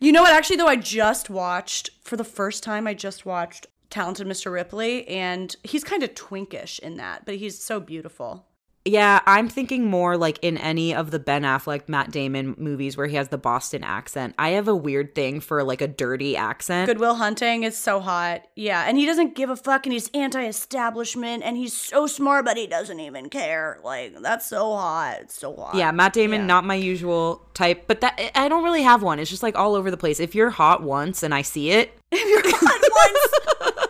[0.00, 0.32] You know what?
[0.32, 4.52] Actually, though, I just watched, for the first time, I just watched Talented Mr.
[4.52, 8.46] Ripley, and he's kind of twinkish in that, but he's so beautiful.
[8.86, 13.06] Yeah, I'm thinking more like in any of the Ben Affleck, Matt Damon movies where
[13.06, 14.34] he has the Boston accent.
[14.38, 16.86] I have a weird thing for like a dirty accent.
[16.86, 18.40] Good Will Hunting is so hot.
[18.56, 22.56] Yeah, and he doesn't give a fuck and he's anti-establishment and he's so smart but
[22.56, 23.78] he doesn't even care.
[23.84, 25.18] Like that's so hot.
[25.22, 25.74] It's so hot.
[25.74, 26.46] Yeah, Matt Damon, Yeah.
[26.46, 29.18] not my usual type, but that I don't really have one.
[29.18, 30.20] It's just like all over the place.
[30.20, 33.86] If you're hot once and I see it, If you're hot once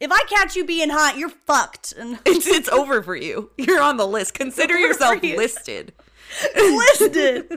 [0.00, 1.92] If I catch you being hot, you're fucked.
[1.92, 3.50] And it's it's over for you.
[3.58, 4.34] You're on the list.
[4.34, 5.36] Consider yourself you.
[5.36, 5.92] listed.
[6.56, 7.50] listed.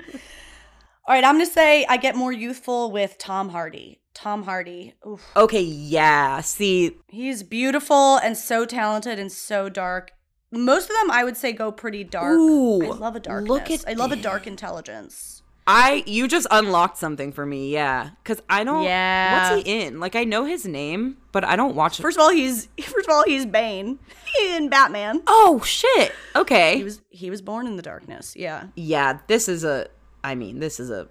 [1.05, 3.99] All right, I'm gonna say I get more youthful with Tom Hardy.
[4.13, 4.93] Tom Hardy.
[5.07, 5.21] Oof.
[5.35, 6.41] Okay, yeah.
[6.41, 10.11] See, He's beautiful and so talented and so dark.
[10.51, 12.33] Most of them I would say go pretty dark.
[12.37, 13.49] Ooh, I love a darkness.
[13.49, 15.40] look at I love a dark intelligence.
[15.73, 18.09] I you just unlocked something for me, yeah.
[18.25, 19.53] Cause I don't Yeah.
[19.55, 19.99] what's he in?
[20.01, 23.13] Like I know his name, but I don't watch First of all, he's first of
[23.13, 23.99] all he's Bane
[24.49, 25.21] in Batman.
[25.27, 26.11] Oh shit.
[26.35, 26.77] Okay.
[26.77, 28.35] He was he was born in the darkness.
[28.35, 28.67] Yeah.
[28.75, 29.87] yeah, this is a
[30.23, 31.07] I mean, this is a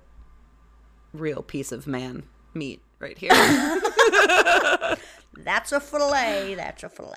[1.13, 3.31] real piece of man meat right here.
[5.37, 6.55] That's a fillet.
[6.57, 7.17] That's a fillet.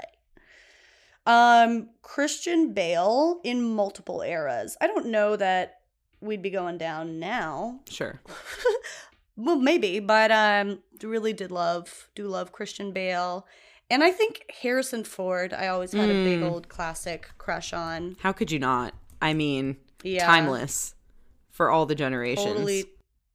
[1.25, 4.75] Um, Christian Bale in multiple eras.
[4.81, 5.79] I don't know that
[6.23, 7.81] we'd be going down now.
[7.89, 8.19] sure.
[9.35, 13.47] Well, maybe, but um, really did love do love Christian Bale,
[13.89, 15.53] and I think Harrison Ford.
[15.53, 16.51] I always had a big Mm.
[16.51, 18.15] old classic crush on.
[18.19, 18.93] How could you not?
[19.23, 20.93] I mean, Yeah, timeless
[21.49, 22.45] for all the generations.
[22.45, 22.85] Totally,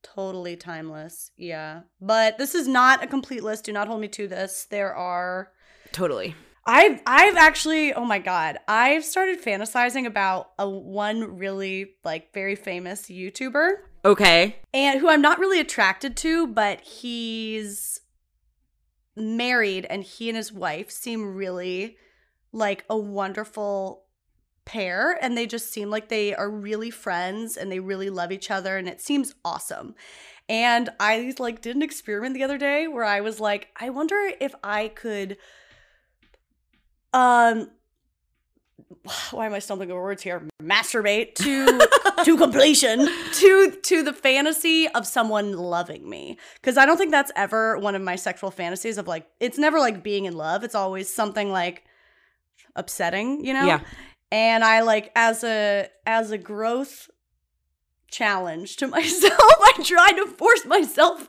[0.05, 1.33] totally timeless.
[1.37, 3.64] Yeah, but this is not a complete list.
[3.64, 4.68] Do not hold me to this.
[4.70, 5.51] There are
[5.90, 6.37] Totally.
[6.68, 12.57] I've I've actually oh my god I've started fantasizing about a one really like very
[12.57, 13.70] famous YouTuber
[14.04, 14.57] Okay.
[14.74, 18.02] and who I'm not really attracted to but he's
[19.16, 21.96] married and he and his wife seem really
[22.52, 24.04] like a wonderful
[24.66, 28.50] pair and they just seem like they are really friends and they really love each
[28.50, 29.94] other and it seems awesome.
[30.50, 34.31] And I like did an experiment the other day where I was like I wonder
[34.38, 35.38] if I could
[37.12, 37.71] um
[39.31, 40.47] why am I stumbling over words here?
[40.62, 41.87] Masturbate to
[42.25, 47.33] to completion to to the fantasy of someone loving me because I don't think that's
[47.37, 50.64] ever one of my sexual fantasies of like it's never like being in love.
[50.64, 51.85] It's always something like
[52.77, 53.66] upsetting, you know.
[53.66, 53.81] Yeah.
[54.31, 57.11] And I like as a as a growth
[58.11, 61.29] challenge to myself, I tried to force myself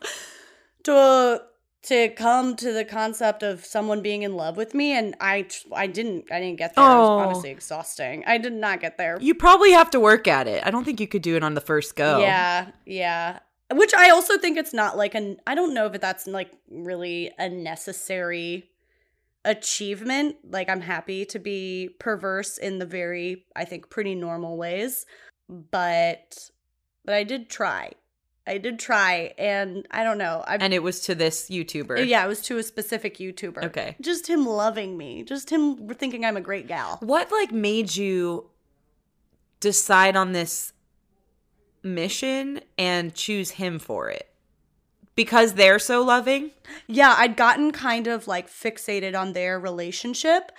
[0.84, 1.42] to
[1.82, 5.88] to come to the concept of someone being in love with me and I I
[5.88, 6.84] didn't I didn't get there.
[6.84, 7.18] It Oh.
[7.18, 8.24] was honestly exhausting.
[8.28, 9.18] I did not get there.
[9.22, 10.62] You probably have to work at it.
[10.66, 12.20] I don't think you could do it on the first go.
[12.20, 13.40] Yeah, yeah.
[13.72, 17.32] Which I also think it's not like an I don't know if that's like really
[17.38, 18.70] a necessary
[19.46, 20.36] achievement.
[20.50, 25.06] Like I'm happy to be perverse in the very I think pretty normal ways,
[25.48, 26.50] but
[27.06, 27.92] but I did try.
[28.50, 30.44] I did try and I don't know.
[30.48, 32.08] I And it was to this YouTuber.
[32.08, 33.64] yeah, it was to a specific YouTuber.
[33.66, 33.96] Okay.
[34.02, 35.24] Just him loving me.
[35.24, 36.98] Just him thinking I'm a great gal.
[37.02, 38.50] What like made you
[39.60, 40.74] decide on this
[41.84, 44.28] mission and choose him for it?
[45.16, 46.52] Because they're so loving?
[46.88, 50.52] Yeah, I'd gotten kind of like fixated on their relationship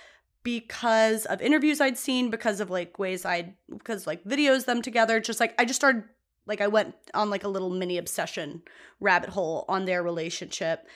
[0.43, 5.19] because of interviews I'd seen, because of like ways I'd, because like videos them together.
[5.19, 6.03] Just like, I just started,
[6.45, 8.61] like, I went on like a little mini obsession
[8.99, 10.87] rabbit hole on their relationship.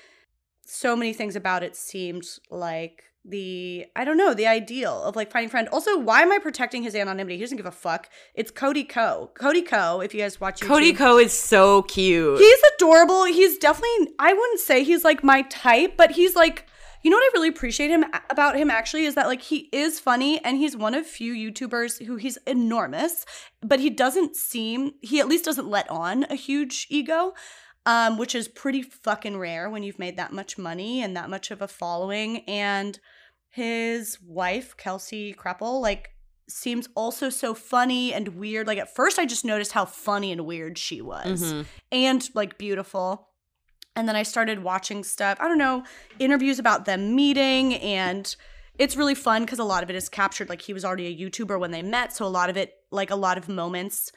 [0.65, 5.31] So many things about it seemed like the, I don't know, the ideal of like
[5.31, 5.67] finding friend.
[5.69, 7.37] Also, why am I protecting his anonymity?
[7.37, 8.09] He doesn't give a fuck.
[8.35, 9.31] It's Cody Ko.
[9.33, 10.01] Cody Ko.
[10.01, 10.67] If you guys watch YouTube.
[10.67, 12.39] Cody Ko is so cute.
[12.39, 13.25] He's adorable.
[13.25, 16.67] He's definitely I wouldn't say he's like my type, but he's like
[17.05, 19.99] you know what I really appreciate him about him actually is that like he is
[19.99, 23.25] funny and he's one of few YouTubers who he's enormous,
[23.61, 27.33] but he doesn't seem he at least doesn't let on a huge ego.
[27.85, 31.51] Um, which is pretty fucking rare when you've made that much money and that much
[31.51, 32.39] of a following.
[32.47, 32.99] And
[33.51, 36.09] his wife, Kelsey Kreppel, like
[36.49, 38.65] seems also so funny and weird.
[38.65, 41.65] Like at first I just noticed how funny and weird she was Mhm.
[41.91, 43.29] and like beautiful.
[43.95, 45.83] And then I started watching stuff, I don't know,
[46.19, 47.75] interviews about them meeting.
[47.75, 48.35] And
[48.77, 50.49] it's really fun because a lot of it is captured.
[50.49, 52.13] Like he was already a YouTuber when they met.
[52.13, 54.11] So a lot of it, like a lot of moments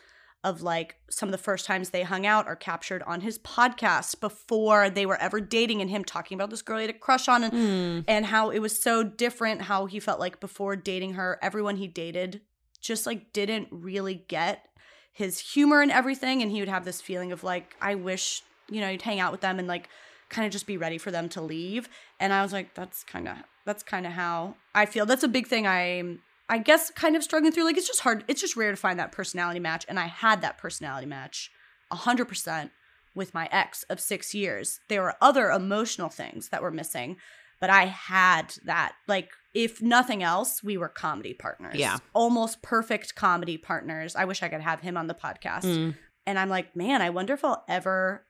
[0.45, 4.21] of like some of the first times they hung out are captured on his podcast
[4.21, 7.27] before they were ever dating and him talking about this girl he had a crush
[7.27, 8.05] on and Mm.
[8.07, 11.89] and how it was so different how he felt like before dating her everyone he
[11.89, 12.41] dated
[12.81, 14.65] just like didn't really get
[15.13, 18.81] his humor and everything and he would have this feeling of like i wish you
[18.81, 19.89] know you'd hang out with them and like
[20.29, 21.89] kind of just be ready for them to leave
[22.21, 25.29] and i was like that's kind of that's kind of how i feel that's a
[25.29, 27.65] big thing i'm I guess kind of struggling through.
[27.65, 28.25] Like it's just hard.
[28.27, 29.85] It's just rare to find that personality match.
[29.89, 31.51] And I had that personality match
[31.91, 32.71] a hundred percent
[33.15, 34.81] with my ex of six years.
[34.89, 37.17] There were other emotional things that were missing,
[37.61, 38.93] but I had that.
[39.07, 41.77] Like, if nothing else, we were comedy partners.
[41.77, 41.99] Yeah.
[42.15, 44.17] Almost perfect comedy partners.
[44.17, 45.65] I wish I could have him on the podcast.
[45.65, 45.97] Mm.
[46.27, 48.25] And I'm like, man, I wonder if I'll ever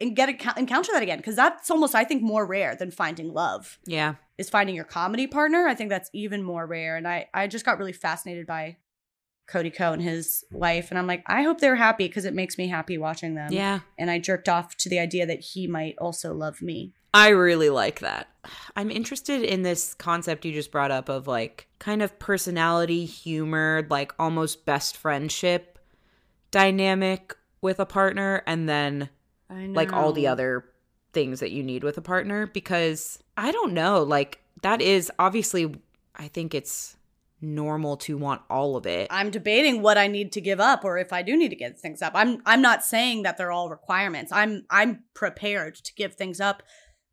[0.00, 3.32] and get a, encounter that again because that's almost I think more rare than finding
[3.32, 4.14] love Yeah.
[4.36, 5.66] is finding your comedy partner.
[5.66, 6.96] I think that's even more rare.
[6.96, 8.76] And I I just got really fascinated by
[9.48, 12.58] Cody Ko and his wife, and I'm like, I hope they're happy because it makes
[12.58, 13.50] me happy watching them.
[13.50, 13.80] Yeah.
[13.96, 16.92] And I jerked off to the idea that he might also love me.
[17.14, 18.28] I really like that.
[18.76, 23.86] I'm interested in this concept you just brought up of like kind of personality, humor,
[23.88, 25.78] like almost best friendship
[26.50, 29.08] dynamic with a partner, and then.
[29.50, 30.64] Like all the other
[31.12, 35.74] things that you need with a partner because I don't know, like that is obviously
[36.14, 36.96] I think it's
[37.40, 39.06] normal to want all of it.
[39.10, 41.78] I'm debating what I need to give up or if I do need to give
[41.78, 42.12] things up.
[42.14, 44.32] I'm I'm not saying that they're all requirements.
[44.32, 46.62] I'm I'm prepared to give things up,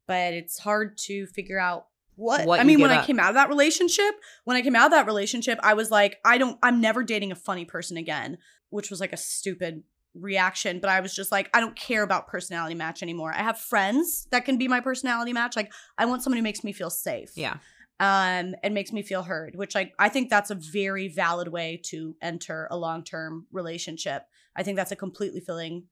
[0.07, 3.29] but it's hard to figure out what, What I mean when give I came out
[3.29, 6.57] of that relationship, when I came out of that relationship, I was like I don't
[6.63, 8.37] I'm never dating a funny person again,
[8.69, 9.83] which was like a stupid
[10.15, 13.33] reaction, but I was just like I don't care about personality match anymore.
[13.33, 15.55] I have friends that can be my personality match.
[15.55, 17.57] Like I want someone who makes me feel safe yeah.
[17.99, 21.81] um, and makes me feel heard, which I, I think that's a very valid way
[21.85, 24.23] to enter a long term relationship.
[24.55, 25.83] I think that's a completely filling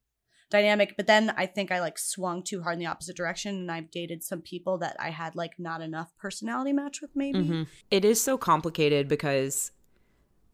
[0.53, 0.95] dynamic.
[0.95, 3.91] But then I think I like swung too hard in the opposite direction, and I've
[3.91, 7.39] dated some people that I had like not enough personality match with, maybe.
[7.39, 7.67] Mhm.
[7.91, 9.71] It is so complicated because,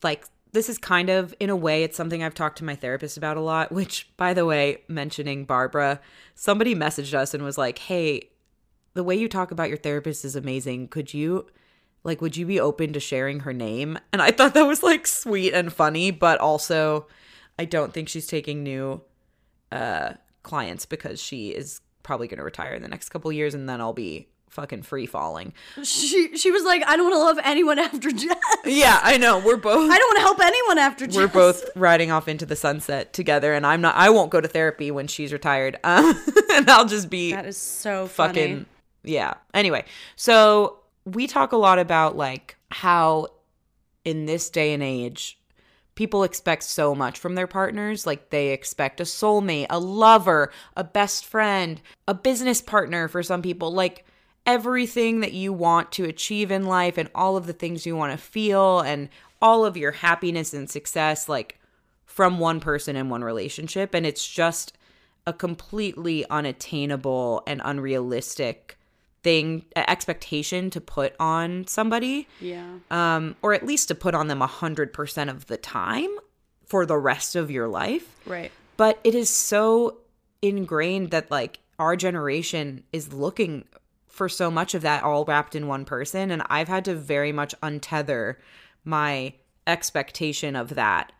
[0.01, 3.17] like, this is kind of, in a way, it's something I've talked to my therapist
[3.17, 3.71] about a lot.
[3.71, 5.99] Which, by the way, mentioning Barbara,
[6.35, 8.29] somebody messaged us and was like, hey,
[8.93, 10.87] the way you talk about your therapist is amazing.
[10.87, 11.47] Could you,
[12.03, 13.99] like, would you be open to sharing her name?
[14.11, 17.07] And I thought that was like sweet and funny, but also,
[17.57, 19.01] I don't think she's taking new
[19.71, 23.69] uh clients because she is probably going to retire in the next couple years and
[23.69, 25.53] then I'll be fucking free falling.
[25.83, 28.35] She she was like, I don't want to love anyone after Jess.
[28.65, 29.39] Yeah, I know.
[29.39, 31.15] We're both I don't want to help anyone after Jess.
[31.15, 34.47] we're both riding off into the sunset together and I'm not I won't go to
[34.47, 35.77] therapy when she's retired.
[35.83, 36.13] Um,
[36.53, 38.65] and I'll just be That is so fucking funny.
[39.03, 39.35] yeah.
[39.53, 39.85] Anyway,
[40.15, 43.27] so we talk a lot about like how
[44.05, 45.37] in this day and age
[45.95, 50.83] people expect so much from their partners like they expect a soulmate, a lover, a
[50.83, 54.05] best friend, a business partner for some people like
[54.49, 58.11] everything that you want to achieve in life and all of the things you want
[58.11, 59.07] to feel and
[59.41, 61.59] all of your happiness and success like
[62.07, 64.73] from one person in one relationship and it's just
[65.27, 68.79] a completely unattainable and unrealistic
[69.21, 72.65] thing expectation to put on somebody Yeah.
[72.89, 76.09] um or at least to put on them a 100% of the time
[76.65, 78.51] for the rest of your life Right.
[78.77, 79.97] but it is so
[80.41, 83.65] ingrained that like our generation is looking
[84.09, 87.31] for so much of that all wrapped in one person and i've had to very
[87.31, 88.35] much untether
[88.83, 89.33] my
[89.67, 91.11] expectation of that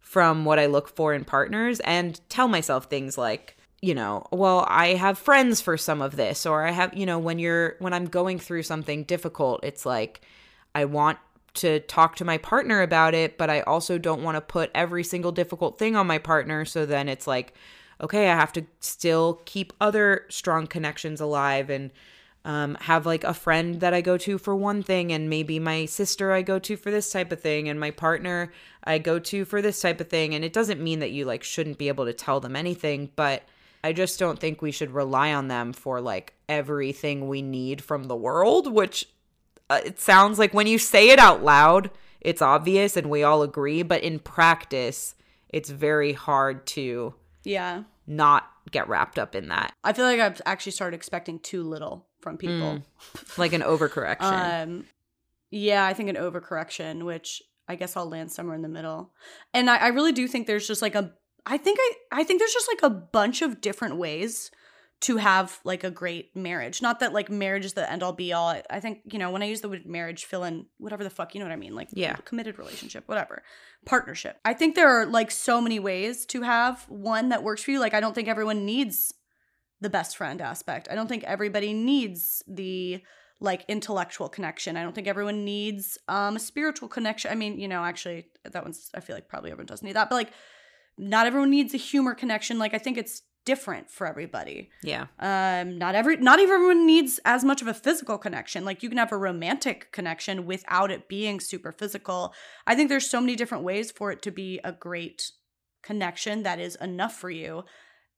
[0.00, 4.64] from what i look for in partners and tell myself things like you know well
[4.68, 7.92] i have friends for some of this or i have you know when you're when
[7.92, 10.20] i'm going through something difficult it's like
[10.74, 11.18] i want
[11.56, 15.02] to talk to my partner about it, but I also don't want to put every
[15.02, 16.64] single difficult thing on my partner.
[16.64, 17.54] So then it's like,
[18.00, 21.90] okay, I have to still keep other strong connections alive and
[22.46, 25.84] um, have like a friend that I go to for one thing, and maybe my
[25.84, 28.52] sister I go to for this type of thing, and my partner
[28.84, 30.34] I go to for this type of thing.
[30.34, 33.42] And it doesn't mean that you like shouldn't be able to tell them anything, but
[33.82, 38.04] I just don't think we should rely on them for like everything we need from
[38.04, 39.08] the world, which
[39.68, 43.42] uh, it sounds like when you say it out loud, it's obvious and we all
[43.42, 45.16] agree, but in practice,
[45.48, 47.82] it's very hard to Yeah.
[48.06, 49.72] not get wrapped up in that.
[49.84, 52.82] I feel like I've actually started expecting too little from people.
[53.36, 54.64] Like an overcorrection.
[54.64, 54.84] Um,
[55.52, 59.12] yeah, I think an overcorrection, which I guess I'll land somewhere in the middle.
[59.54, 61.12] And I, I really do think there's just like a,
[61.46, 64.50] I think I, I think there's just like a bunch of different ways
[65.02, 66.82] to have like a great marriage.
[66.82, 68.48] Not that like marriage is the end all be all.
[68.48, 71.10] I, I think you know when I use the word marriage, fill in whatever the
[71.10, 71.76] fuck you know what I mean.
[71.76, 72.16] Like Yeah.
[72.24, 73.44] committed relationship, whatever,
[73.84, 74.40] partnership.
[74.44, 77.78] I think there are like so many ways to have one that works for you.
[77.78, 79.12] Like I don't think everyone needs
[79.80, 80.88] the best friend aspect.
[80.90, 83.02] I don't think everybody needs the
[83.40, 84.76] like intellectual connection.
[84.76, 87.30] I don't think everyone needs um a spiritual connection.
[87.30, 90.08] I mean, you know, actually that one's I feel like probably everyone does need that,
[90.08, 90.32] but like
[90.98, 92.58] not everyone needs a humor connection.
[92.58, 94.70] Like I think it's different for everybody.
[94.82, 95.06] Yeah.
[95.20, 98.64] Um, not every not everyone needs as much of a physical connection.
[98.64, 102.34] Like you can have a romantic connection without it being super physical.
[102.66, 105.30] I think there's so many different ways for it to be a great
[105.82, 107.62] connection that is enough for you.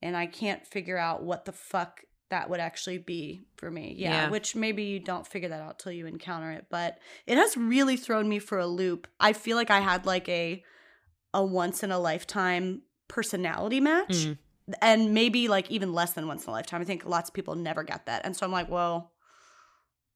[0.03, 3.95] And I can't figure out what the fuck that would actually be for me.
[3.97, 4.31] Yeah, Yeah.
[4.31, 7.97] which maybe you don't figure that out till you encounter it, but it has really
[7.97, 9.09] thrown me for a loop.
[9.19, 10.63] I feel like I had like a
[11.35, 14.39] a once in a lifetime personality match Mm.
[14.83, 16.81] and maybe like even less than once in a lifetime.
[16.81, 18.25] I think lots of people never get that.
[18.25, 19.13] And so I'm like, well,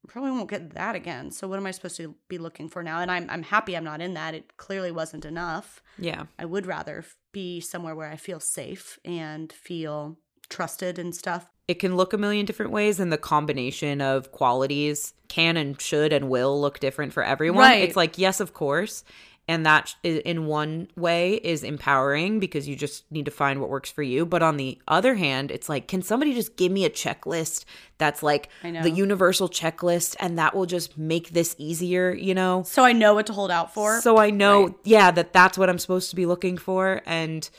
[0.08, 1.30] probably won't get that again.
[1.30, 3.00] So what am I supposed to be looking for now?
[3.00, 4.34] And I'm I'm happy I'm not in that.
[4.34, 5.82] It clearly wasn't enough.
[5.98, 6.24] Yeah.
[6.38, 11.48] I would rather be somewhere where I feel safe and feel trusted and stuff.
[11.68, 16.12] It can look a million different ways, and the combination of qualities can and should
[16.12, 17.60] and will look different for everyone.
[17.60, 17.84] Right.
[17.84, 19.04] It's like, yes, of course.
[19.48, 23.90] And that in one way is empowering because you just need to find what works
[23.90, 24.24] for you.
[24.24, 27.64] But on the other hand, it's like, can somebody just give me a checklist
[27.98, 28.48] that's like
[28.84, 32.62] the universal checklist and that will just make this easier, you know?
[32.62, 34.00] So I know what to hold out for.
[34.00, 34.74] So I know, Right.
[34.84, 37.02] yeah, that that's what I'm supposed to be looking for.
[37.04, 37.50] And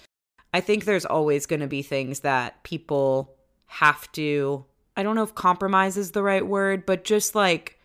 [0.53, 4.63] I think there's always going to be things that people have to,
[4.95, 7.77] I don't know if compromise is the right word, but just like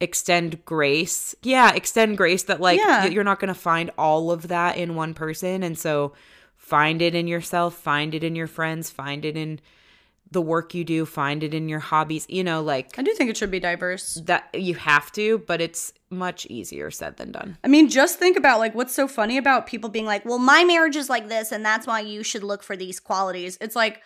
[0.00, 1.34] extend grace.
[1.42, 3.06] Yeah, extend grace that like Yeah.
[3.06, 5.62] you're not going to find all of that in one person.
[5.62, 6.12] And so
[6.56, 9.60] find it in yourself, find it in your friends, find it in
[10.32, 13.30] the work you do, find it in your hobbies, you know, like I do think
[13.30, 14.14] it should be diverse.
[14.24, 17.56] that you have to, but it's much easier said than done.
[17.62, 20.64] I mean, just think about like what's so funny about people being like, well, my
[20.64, 23.56] marriage is like this, and that's why you should look for these qualities.
[23.60, 24.02] It's like,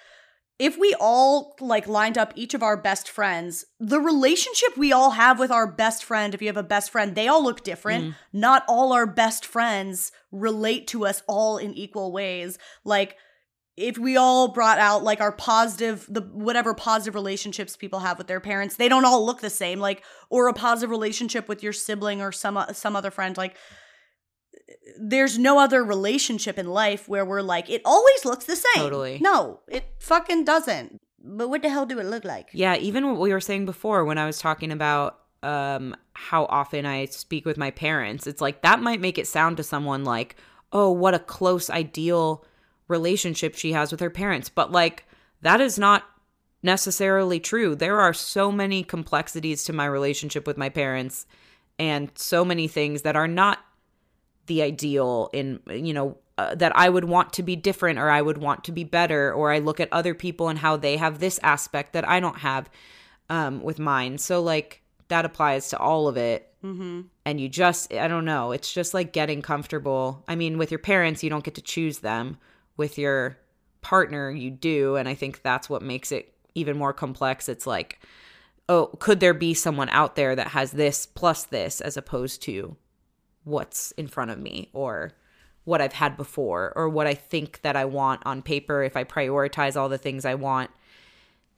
[0.61, 5.13] if we all like lined up each of our best friends, the relationship we all
[5.13, 8.05] have with our best friend, if you have a best friend, they all look different.
[8.05, 8.15] Mm.
[8.35, 12.59] Not all our best friends relate to us all in equal ways.
[12.85, 13.17] Like,
[13.79, 18.27] if we all brought out like our positive the whatever positive relationships people have with
[18.27, 21.73] their parents they don't all look the same like or a positive relationship with your
[21.73, 23.57] sibling or some some other friend like
[24.99, 29.19] there's no other relationship in life where we're like it always looks the same Totally.
[29.21, 33.21] no it fucking doesn't but what the hell do it look like Yeah, even what
[33.21, 37.57] we were saying before when I was talking about um how often I speak with
[37.57, 40.37] my parents, it's like that might make it sound to someone like,
[40.73, 42.45] "Oh, what a close ideal
[42.89, 45.05] relationship she has with her parents." But like
[45.43, 46.05] that is not
[46.63, 47.75] necessarily true.
[47.75, 51.27] There are so many complexities to my relationship with my parents
[51.79, 53.59] and so many things that are not
[54.51, 58.21] the ideal in you know uh, that I would want to be different or I
[58.21, 61.21] would want to be better or I look at other people and how they have
[61.21, 62.69] this aspect that I don't have
[63.29, 64.19] um with mine.
[64.19, 66.53] So like that applies to all of it.
[66.65, 67.03] mm-hmm.
[67.25, 70.25] And you just I don't know, it's just like getting comfortable.
[70.27, 72.39] I mean, with your parents you don't get to choose them.
[72.77, 73.39] With your
[73.83, 77.49] partner you do and I think that's what makes it even more complex.
[77.49, 78.01] It's like
[78.69, 82.77] oh, could there be someone out there that has this plus this as opposed to
[83.45, 85.13] what's in front of me or
[85.65, 88.83] what I've had before or what I think that I want on paper.
[88.83, 90.71] If I prioritize all the things I want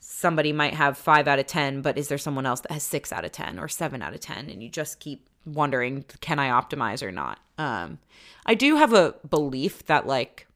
[0.05, 3.13] somebody might have 5 out of 10 but is there someone else that has 6
[3.13, 6.49] out of 10 or 7 out of 10 and you just keep wondering can I
[6.49, 7.39] optimize or not?
[7.57, 8.01] Um
[8.45, 10.49] I do have a belief that like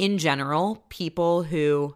[0.00, 1.94] in general people who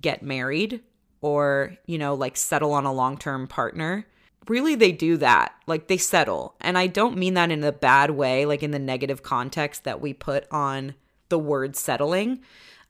[0.00, 0.80] get married
[1.20, 4.06] or you know like settle on a long-term partner
[4.48, 5.54] really they do that.
[5.66, 6.56] Like they settle.
[6.60, 10.00] And i don't mean that in a bad way like in the negative context that
[10.00, 10.94] we put on
[11.28, 12.40] the word settling.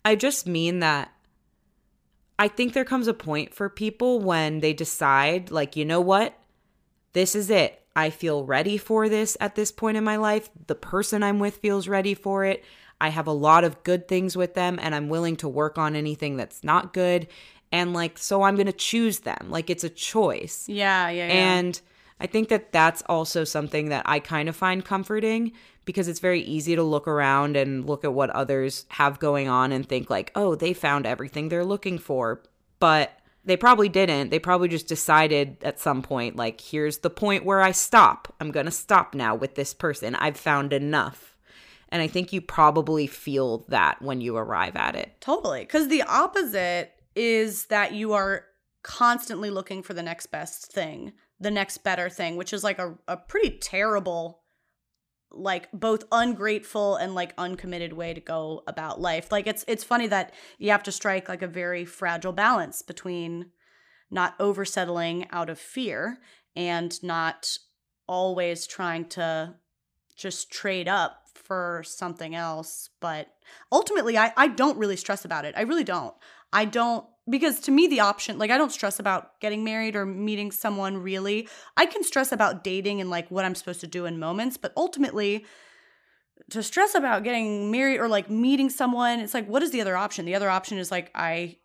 [0.04, 1.10] I just mean that
[2.38, 6.38] i think there comes a point for people when they decide like you know what?
[7.12, 7.80] This is it.
[7.96, 10.50] I feel ready for this at this point in my life.
[10.66, 12.64] The person i'm with feels ready for it.
[13.00, 15.96] I have a lot of good things with them and i'm willing to work on
[15.96, 17.28] anything that's not good
[17.74, 21.32] and like so i'm going to choose them like it's a choice yeah yeah, yeah.
[21.32, 21.80] and
[22.20, 25.52] I think that that's also something that I kind of find comforting
[25.84, 29.72] because it's very easy to look around and look at what others have going on
[29.72, 32.42] and think, like, oh, they found everything they're looking for.
[32.78, 33.12] But
[33.44, 34.30] they probably didn't.
[34.30, 38.32] They probably just decided at some point, like, here's the point where I stop.
[38.40, 40.14] I'm going to stop now with this person.
[40.14, 41.36] I've found enough.
[41.90, 45.20] And I think you probably feel that when you arrive at it.
[45.20, 45.60] Totally.
[45.60, 48.44] Because the opposite is that you are
[48.82, 52.96] constantly looking for the next best thing, the next better thing, which is like a,
[53.08, 54.42] a pretty terrible,
[55.30, 59.32] like both ungrateful and like uncommitted way to go about life.
[59.32, 63.50] Like it's it's funny that you have to strike like a very fragile balance between
[64.10, 66.18] not oversettling out of fear
[66.54, 67.58] and not
[68.06, 69.54] always trying to
[70.16, 72.90] just trade up for something else.
[73.00, 73.28] But
[73.72, 75.54] ultimately, I, I don't really stress about it.
[75.56, 76.14] I really don't.
[76.54, 80.06] I don't, because to me, the option, like, I don't stress about getting married or
[80.06, 81.48] meeting someone really.
[81.76, 84.72] I can stress about dating and like what I'm supposed to do in moments, but
[84.76, 85.44] ultimately,
[86.50, 89.96] to stress about getting married or like meeting someone, it's like, what is the other
[89.96, 90.24] option?
[90.24, 91.56] The other option is like, I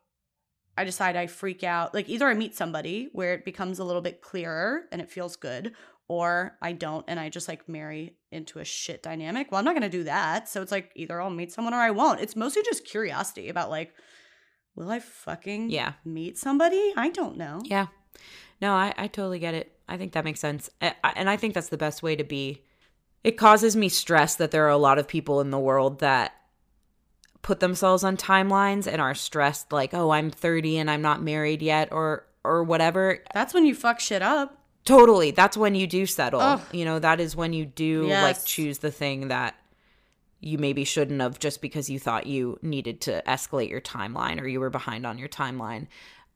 [0.78, 1.94] I decide I freak out.
[1.94, 5.36] Like either I meet somebody where it becomes a little bit clearer and it feels
[5.36, 5.74] good,
[6.08, 9.52] or I don't and I just like marry into a shit dynamic.
[9.52, 10.48] Well, I'm not going to do that.
[10.48, 12.22] So it's like either I'll meet someone or I won't.
[12.22, 13.94] It's mostly just curiosity about like
[14.80, 15.94] will I fucking Yeah.
[16.04, 16.94] meet somebody?
[16.98, 17.62] I don't know.
[17.66, 17.88] Yeah.
[18.62, 19.72] No, I, I totally get it.
[19.88, 20.70] I think that makes sense.
[20.82, 22.64] I- I- And I think that's the best way to be.
[23.24, 26.34] It causes me stress that there are a lot of people in the world that
[27.42, 31.62] put themselves on timelines and are stressed like, "Oh, I'm 30 and I'm not married
[31.62, 33.20] yet," or or whatever.
[33.34, 34.58] That's when you fuck shit up.
[34.86, 35.32] Totally.
[35.32, 36.40] That's when you do settle.
[36.40, 36.62] Ugh.
[36.72, 38.24] You know, that is when you do Yes.
[38.24, 39.56] like choose the thing that
[40.42, 44.48] you maybe shouldn't have just because you thought you needed to escalate your timeline or
[44.48, 45.88] you were behind on your timeline.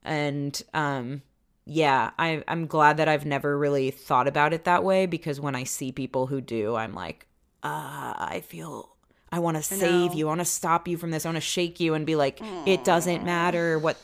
[0.04, 1.22] And um
[1.66, 5.56] yeah, I I'm glad that I've never really thought about it that way because when
[5.56, 7.28] I see people who do, I'm like,
[7.64, 8.90] uh, I feel
[9.32, 10.28] I want to save you.
[10.28, 11.26] I want to stop you from this.
[11.26, 13.98] I want to shake you and be like, it doesn't matter what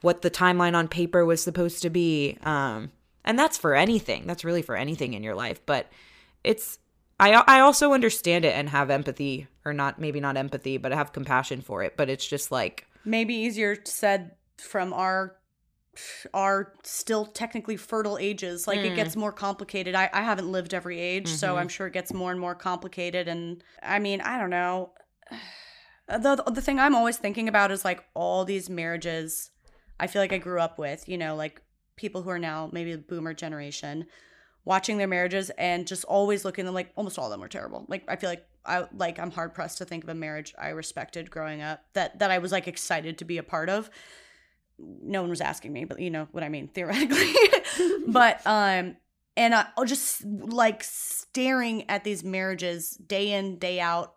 [0.00, 2.38] what the timeline on paper was supposed to be.
[2.42, 2.90] Um,
[3.24, 4.26] and that's for anything.
[4.26, 5.60] That's really for anything in your life.
[5.66, 5.90] But
[6.42, 6.78] it's
[7.22, 10.96] I I also understand it and have empathy, or not maybe not empathy, but I
[10.96, 11.96] have compassion for it.
[11.96, 15.36] But it's just like Maybe easier said from our
[16.32, 18.66] our still technically fertile ages.
[18.66, 19.18] Like it gets mm.
[19.18, 19.94] more complicated.
[19.94, 21.58] I, I haven't lived every age so mm-hmm.
[21.58, 23.28] i'm sure it gets more and more complicated.
[23.28, 24.92] And i mean i don't know.
[26.08, 29.50] The, the thing i'm always thinking about is like all these marriages
[29.98, 31.62] i feel like i grew up with you know like
[31.96, 34.06] people who are now maybe the boomer generation
[34.64, 37.48] watching their marriages and just always looking at them like almost all of them were
[37.48, 40.54] terrible like i feel like i like i'm hard pressed to think of a marriage
[40.58, 43.90] i respected growing up that that i was like excited to be a part of
[44.78, 47.32] no one was asking me, but you know what I mean theoretically.
[48.06, 48.96] but um
[49.36, 54.14] and I I'll just like staring at these marriages day in day out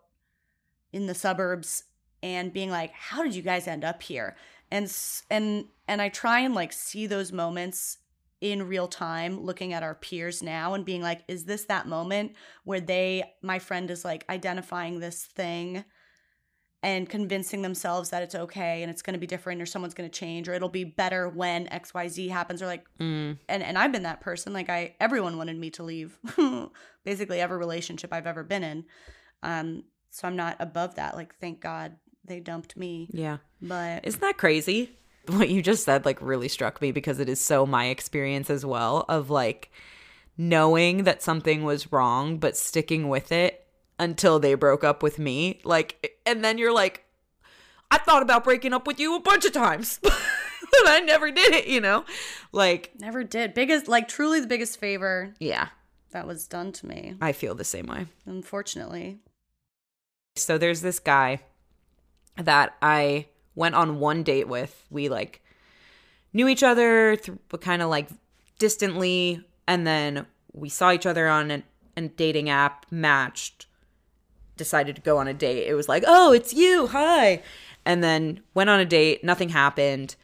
[0.92, 1.84] in the suburbs
[2.22, 4.36] and being like how did you guys end up here?
[4.70, 4.92] And
[5.30, 7.98] and and I try and like see those moments
[8.40, 12.32] in real time looking at our peers now and being like is this that moment
[12.64, 15.84] where they my friend is like identifying this thing
[16.82, 20.08] and convincing themselves that it's okay and it's going to be different or someone's going
[20.08, 22.62] to change or it'll be better when xyz happens?
[22.62, 24.52] Or like mm, and and I've been that person.
[24.52, 26.16] Like I everyone wanted me to leave.
[27.04, 28.84] Basically every relationship I've ever been in.
[29.42, 31.16] Um so I'm not above that.
[31.16, 33.08] Like thank god they dumped me.
[33.12, 33.38] Yeah.
[33.60, 34.96] but Isn't that crazy?
[35.28, 38.64] What you just said like really struck me because it is so my experience as
[38.64, 39.70] well of like
[40.36, 43.66] knowing that something was wrong but sticking with it
[43.98, 45.60] until they broke up with me.
[45.64, 47.04] Like and then you're like
[47.90, 50.00] I thought about breaking up with you a bunch of times.
[50.02, 52.04] but I never did it, you know?
[52.52, 55.68] Like never did biggest like truly the biggest favor yeah,
[56.10, 58.06] that was done to me I feel the same way.
[58.26, 59.18] unfortunately
[60.36, 61.40] So there's this guy
[62.36, 64.84] that I went on one date with.
[64.90, 65.42] We like
[66.32, 68.08] knew each other, th- but kind of like
[68.60, 71.64] distantly, and then we saw each other on an,
[71.96, 73.66] a dating app, matched,
[74.56, 75.66] decided to go on a date.
[75.66, 77.42] It was like, oh, it's you, hi,
[77.84, 79.24] and then went on a date.
[79.24, 80.14] Nothing happened.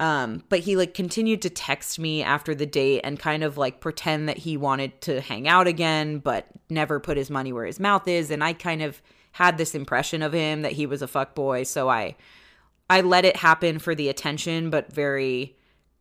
[0.00, 3.80] Um, but he like continued to text me after the date and kind of like
[3.80, 7.78] pretend that he wanted to hang out again, but never put his money where his
[7.78, 8.30] mouth is.
[8.30, 9.02] And I kind of
[9.32, 12.16] had this impression of him that he was a fuck boy, so I
[12.90, 15.56] I let it happen for the attention, but very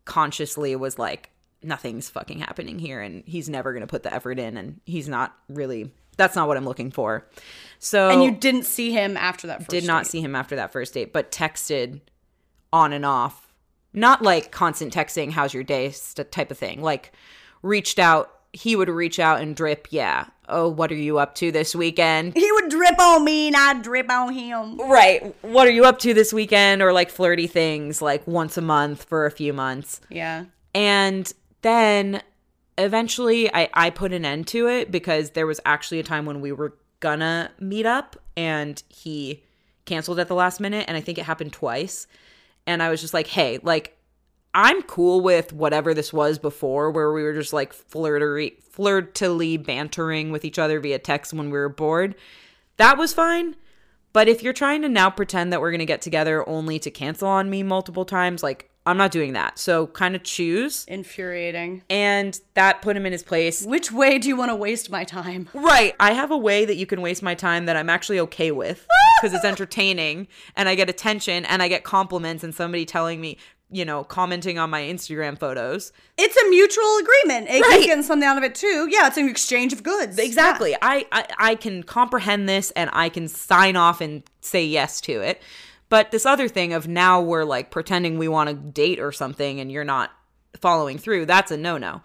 [0.05, 1.29] consciously was like,
[1.61, 5.35] nothing's fucking happening here, and he's never gonna put the effort in, and he's not
[5.47, 5.91] really.
[6.17, 7.27] That's not what I'm looking for.
[7.77, 10.09] So and you didn't see him after that first did not date.
[10.09, 12.01] see him after that first date, but texted
[12.73, 13.53] on and off.
[13.93, 16.81] Not like constant texting, how's your day st- type of thing.
[16.81, 17.13] Like
[17.61, 20.25] reached out, he would reach out and drip, yeah.
[20.47, 22.33] Oh, what are you up to this weekend?
[22.35, 25.35] he would drip on me and I'd drip on him Right.
[25.43, 26.81] What are you up to this weekend?
[26.81, 30.01] Or like flirty things like once a month for a few months.
[30.09, 31.31] yeah And
[31.61, 32.23] then
[32.77, 36.41] eventually I, I put an end to it because there was actually a time when
[36.41, 39.43] we were gonna meet up and he
[39.85, 40.85] canceled at the last minute.
[40.87, 42.07] And I think it happened twice.
[42.65, 43.97] And I was just like, hey, like,
[44.53, 50.31] I'm cool with whatever this was before, where we were just like flirtery, flirtily bantering
[50.31, 52.15] with each other via text when we were bored.
[52.77, 53.55] That was fine.
[54.11, 56.89] But if you're trying to now pretend that we're going to get together only to
[56.89, 59.59] cancel on me multiple times, like, I'm not doing that.
[59.59, 60.85] So kind of choose.
[60.87, 61.83] Infuriating.
[61.91, 63.63] And that put him in his place.
[63.63, 65.47] Which way do you want to waste my time?
[65.53, 65.95] Right.
[65.99, 68.87] I have a way that you can waste my time that I'm actually okay with
[69.21, 73.37] because it's entertaining and I get attention and I get compliments and somebody telling me,
[73.71, 75.91] you know, commenting on my Instagram photos.
[76.17, 77.49] It's a mutual agreement.
[77.49, 77.85] It Right.
[77.85, 78.87] getting something out of it too.
[78.89, 80.17] Yeah, it's an exchange of goods.
[80.17, 80.75] Exactly.
[80.81, 85.21] I, I I can comprehend this and I can sign off and say yes to
[85.21, 85.41] it.
[85.89, 89.59] But this other thing of now we're like pretending we want to date or something
[89.59, 90.11] and you're not
[90.59, 92.01] following through, that's a no-no.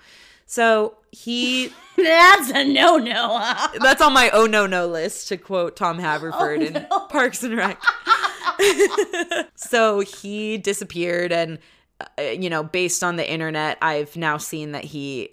[0.47, 3.39] So he That's a no no.
[3.81, 7.57] that's on my oh no no list to quote Tom Haverford oh, in Parks and
[7.57, 7.81] Rec.
[9.55, 11.59] so he disappeared and
[12.01, 15.31] uh, you know based on the internet I've now seen that he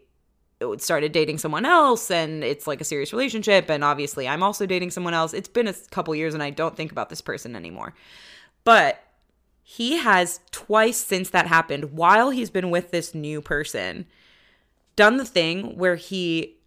[0.78, 4.92] started dating someone else and it's like a serious relationship and obviously I'm also dating
[4.92, 5.34] someone else.
[5.34, 7.94] It's been a couple years and I don't think about this person anymore.
[8.64, 9.04] But
[9.64, 14.06] he has twice since that happened while he's been with this new person
[14.96, 16.58] done the thing where he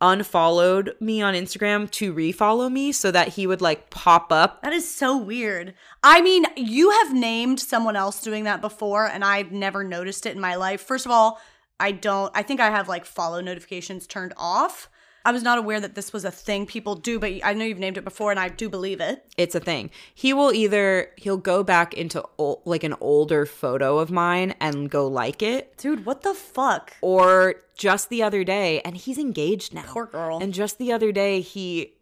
[0.00, 4.62] unfollowed me on Instagram to refollow me so that he would like pop up.
[4.62, 5.74] That is so weird.
[6.02, 10.34] I mean, you have named someone else doing that before, and I've never noticed it
[10.34, 10.80] in my life.
[10.80, 11.40] First of all,
[11.78, 14.88] I don't, I think I have like follow notifications turned off.
[15.24, 17.78] I was not aware that this was a thing people do, but I know you've
[17.78, 19.24] named it before, and I do believe it.
[19.36, 19.90] It's a thing.
[20.14, 24.90] He will either he'll go back into ol- like an older photo of mine and
[24.90, 26.94] go like it Dude, what the fuck?
[27.00, 29.84] or just the other day and he's engaged now.
[29.86, 30.38] Poor girl.
[30.40, 31.94] And just the other day he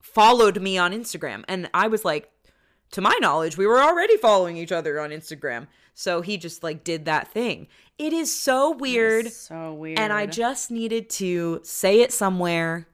[0.00, 2.30] followed me on Instagram and I was like
[2.92, 5.66] to my knowledge we were already following each other on Instagram.
[5.98, 7.66] So he just like did that thing.
[7.98, 9.32] It is so weird.
[9.32, 9.98] So weird.
[9.98, 12.86] And I just needed to say it somewhere,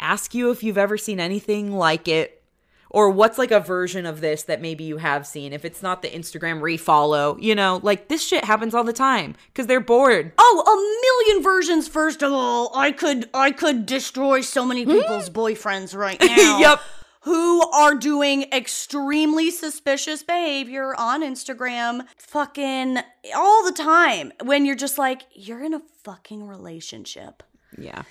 [0.00, 2.42] ask you if you've ever seen anything like it,
[2.88, 5.52] or what's like a version of this that maybe you have seen.
[5.52, 9.36] If it's not the Instagram refollow, you know, like this shit happens all the time
[9.48, 10.32] because they're bored.
[10.38, 11.88] Oh, a million versions.
[11.88, 14.92] First of all, I could I could destroy so many hmm?
[14.92, 16.58] people's boyfriends right now.
[16.58, 16.80] Yep.
[17.26, 22.98] Who are doing extremely suspicious behavior on Instagram, fucking
[23.34, 24.32] all the time.
[24.44, 27.42] When you're just like, you're in a fucking relationship.
[27.76, 28.02] Yeah.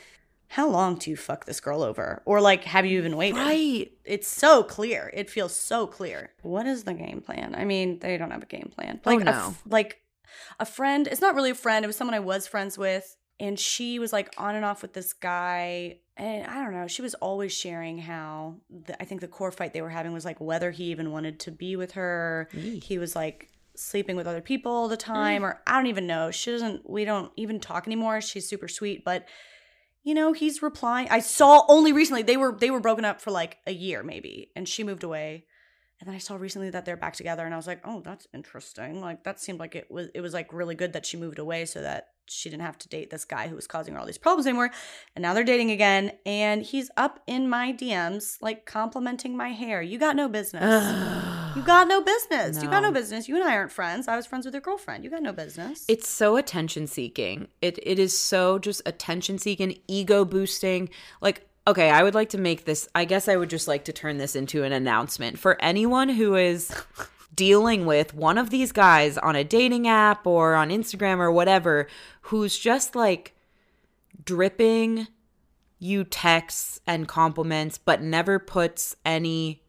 [0.50, 2.24] How long do you fuck this girl over?
[2.26, 3.38] Or like, have you even waited?
[3.38, 3.92] Right.
[4.04, 5.10] It's so clear.
[5.14, 6.32] It feels so clear.
[6.42, 7.56] What is the game plan?
[7.56, 9.00] I mean, they don't have a game plan.
[9.06, 9.32] Oh, like, a no.
[9.32, 10.02] f- like
[10.60, 11.08] a friend.
[11.08, 11.86] It's not really a friend.
[11.86, 14.92] It was someone I was friends with, and she was like on and off with
[14.92, 16.00] this guy.
[16.18, 16.88] And I don't know.
[16.88, 20.24] She was always sharing how the, I think the core fight they were having was
[20.24, 22.48] like whether he even wanted to be with her.
[22.54, 25.00] He was like sleeping with other people all the mm.
[25.00, 26.32] time, or I don't even know.
[26.32, 26.90] She doesn't.
[26.90, 28.22] We don't even talk anymore.
[28.22, 29.26] She's super sweet, but
[30.06, 33.32] you know he's replying i saw only recently they were they were broken up for
[33.32, 35.46] like a year maybe and she moved away
[36.00, 38.28] and then i saw recently that they're back together and i was like oh that's
[38.34, 39.02] interesting.
[39.02, 41.66] Like that seemed like it was it was like really good that she moved away
[41.66, 44.18] so that she didn't have to date this guy who was causing her all these
[44.18, 44.72] problems anymore.
[45.16, 49.82] And now they're dating again and he's up in my dms like complimenting my hair.
[49.82, 50.84] You got no business.
[51.56, 52.62] You got no business.
[52.64, 52.92] You got no No.
[53.00, 53.28] business.
[53.30, 54.08] You and i aren't friends.
[54.08, 55.04] I was friends with your girlfriend.
[55.04, 55.86] You got no business.
[55.88, 57.48] It's so attention seeking.
[57.62, 60.90] It it is so just attention seeking, ego boosting.
[61.22, 63.94] Like, okay, I would like to make this I guess I would just like to
[63.94, 66.72] turn this into an announcement for anyone who is
[67.36, 71.88] dealing with one of these guys on a dating app or on Instagram or whatever
[72.22, 73.34] who's just like
[74.24, 75.08] dripping
[75.80, 79.62] you texts and compliments but never puts any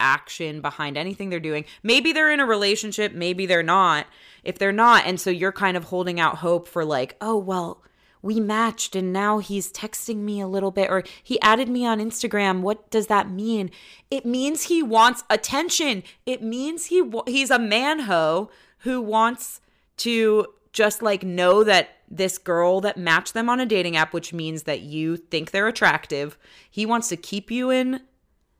[0.00, 1.64] action behind anything they're doing.
[1.82, 4.06] Maybe they're in a relationship, maybe they're not.
[4.42, 7.82] If they're not, and so you're kind of holding out hope for, like, oh, well,
[8.22, 11.98] we matched and now he's texting me a little bit, or he added me on
[12.00, 12.60] Instagram.
[12.60, 13.70] What does that mean?
[14.10, 16.02] It means he wants attention.
[16.26, 19.60] It means he he's a man ho who wants
[19.98, 24.32] to just like know that this girl that matched them on a dating app, which
[24.32, 26.36] means that you think they're attractive,
[26.70, 28.00] he wants to keep you in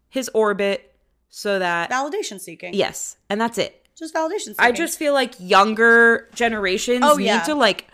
[0.08, 0.94] his orbit
[1.28, 3.86] so that validation seeking yes, and that's it.
[3.96, 7.42] just validation seeking I just feel like younger generations Oh, need yeah.
[7.42, 7.86] to like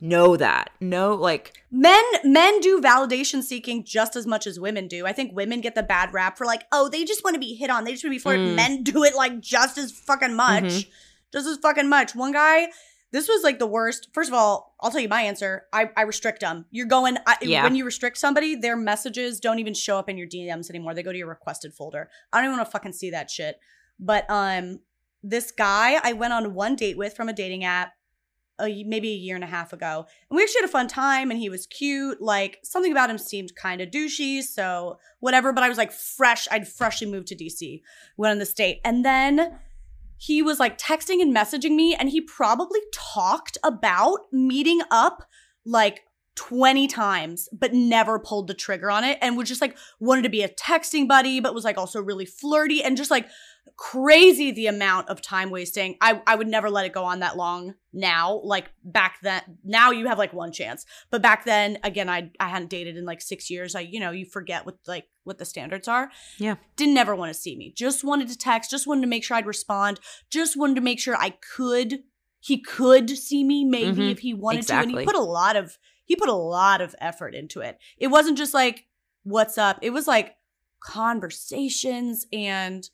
[0.00, 0.70] know that.
[0.80, 5.06] Know like men men do validation seeking just as much as women do.
[5.06, 7.54] I think women get the bad rap for like, oh, they just want to be
[7.54, 7.84] hit on.
[7.84, 8.48] They just want to be flirted.
[8.48, 8.54] Mm.
[8.56, 10.64] Men do it like just as fucking much.
[10.64, 10.88] Mhm.
[11.32, 12.14] Just as fucking much.
[12.14, 12.68] One guy,
[13.12, 14.08] this was like the worst.
[14.12, 15.66] First of all, I'll tell you my answer.
[15.72, 16.66] I, I restrict them.
[16.70, 17.62] You're going, I, Yeah.
[17.62, 20.94] when you restrict somebody, their messages don't even show up in your DMs anymore.
[20.94, 22.08] They go to your requested folder.
[22.32, 23.60] I don't even want to fucking see that shit.
[24.00, 24.80] But um,
[25.22, 27.92] this guy I went on one date with from a dating app
[28.60, 30.06] a, maybe a year and a half ago.
[30.30, 32.20] And we actually had a fun time and he was cute.
[32.20, 34.42] Like something about him seemed kind of douchey.
[34.42, 35.52] So whatever.
[35.52, 36.46] But I was like fresh.
[36.50, 37.80] I'd freshly moved to DC,
[38.16, 38.80] went on this date.
[38.84, 39.58] And then
[40.20, 45.26] he was like texting and messaging me, and he probably talked about meeting up
[45.64, 46.02] like
[46.36, 50.28] 20 times, but never pulled the trigger on it and was just like wanted to
[50.28, 53.28] be a texting buddy, but was like also really flirty and just like
[53.76, 55.96] crazy the amount of time wasting.
[56.00, 58.40] I, I would never let it go on that long now.
[58.44, 60.84] Like back then, now you have like one chance.
[61.10, 63.74] But back then, again, I I hadn't dated in like six years.
[63.74, 66.10] I, you know, you forget what like what the standards are.
[66.38, 66.56] Yeah.
[66.76, 67.72] Didn't ever want to see me.
[67.74, 69.98] Just wanted to text, just wanted to make sure I'd respond,
[70.30, 72.02] just wanted to make sure I could
[72.42, 74.10] he could see me maybe Mhm.
[74.12, 74.74] if he wanted to.
[74.74, 77.78] And he put a lot of he put a lot of effort into it.
[77.96, 78.86] It wasn't just like,
[79.22, 79.78] what's up?
[79.82, 80.36] It was like
[80.80, 82.88] conversations and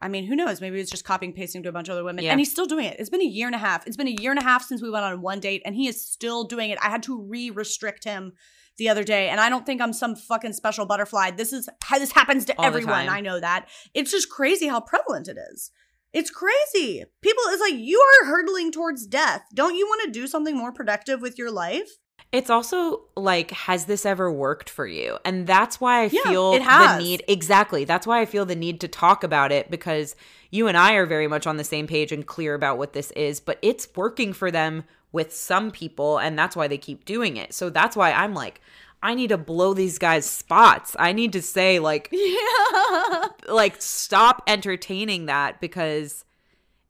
[0.00, 0.60] I mean, who knows?
[0.60, 2.24] Maybe he was just copying pasting to a bunch of other women.
[2.24, 2.32] Yeah.
[2.32, 2.96] And he's still doing it.
[2.98, 3.86] It's been a year and a half.
[3.86, 5.88] It's been a year and a half since we went on one date, and he
[5.88, 6.78] is still doing it.
[6.82, 8.32] I had to re-restrict him
[8.76, 11.30] the other day, and I don't think I'm some fucking special butterfly.
[11.30, 13.08] This is how this happens to All everyone.
[13.08, 13.68] I know that.
[13.94, 15.70] It's just crazy how prevalent it is.
[16.12, 17.04] It's crazy.
[17.22, 19.42] People, it's like you are hurtling towards death.
[19.54, 21.88] Don't you want to do something more productive with your life?
[22.32, 25.16] It's also like, has this ever worked for you?
[25.24, 27.22] And that's why I Yeah, feel the need.
[27.28, 27.84] Exactly.
[27.84, 30.16] That's why I feel the need to talk about it because
[30.50, 33.10] you and I are very much on the same page and clear about what this
[33.12, 36.18] is, but it's working for them with some people.
[36.18, 37.54] And that's why they keep doing it.
[37.54, 38.60] So that's why I'm like,
[39.02, 40.96] I need to blow these guys' spots.
[40.98, 43.28] I need to say, like, Yeah.
[43.48, 46.24] like stop entertaining that because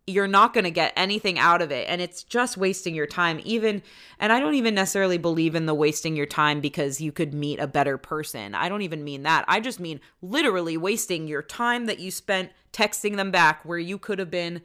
[0.07, 3.41] you're not going to get anything out of it and it's just wasting your time
[3.45, 3.83] even
[4.21, 7.59] and I don't even necessarily believe in the wasting your time because you could meet
[7.59, 8.55] a better person.
[8.55, 9.45] I don't even mean that.
[9.49, 13.99] I just mean literally wasting your time that you spent texting them back where you
[13.99, 14.63] could have been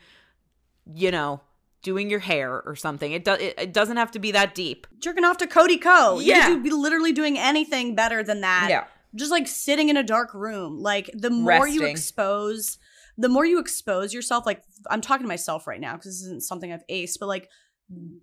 [0.94, 1.42] you know
[1.82, 3.12] doing your hair or something.
[3.12, 4.86] It does it, it doesn't have to be that deep.
[5.00, 6.20] Jerking off to Cody Ko.
[6.20, 6.50] Yeah.
[6.50, 8.68] You could be literally doing anything better than that.
[8.70, 8.84] Yeah.
[9.16, 12.78] just like sitting in a dark room like the more you expose
[13.22, 16.44] the more you expose yourself like i'm talking to myself right now because this isn't
[16.44, 17.50] something i've aced but like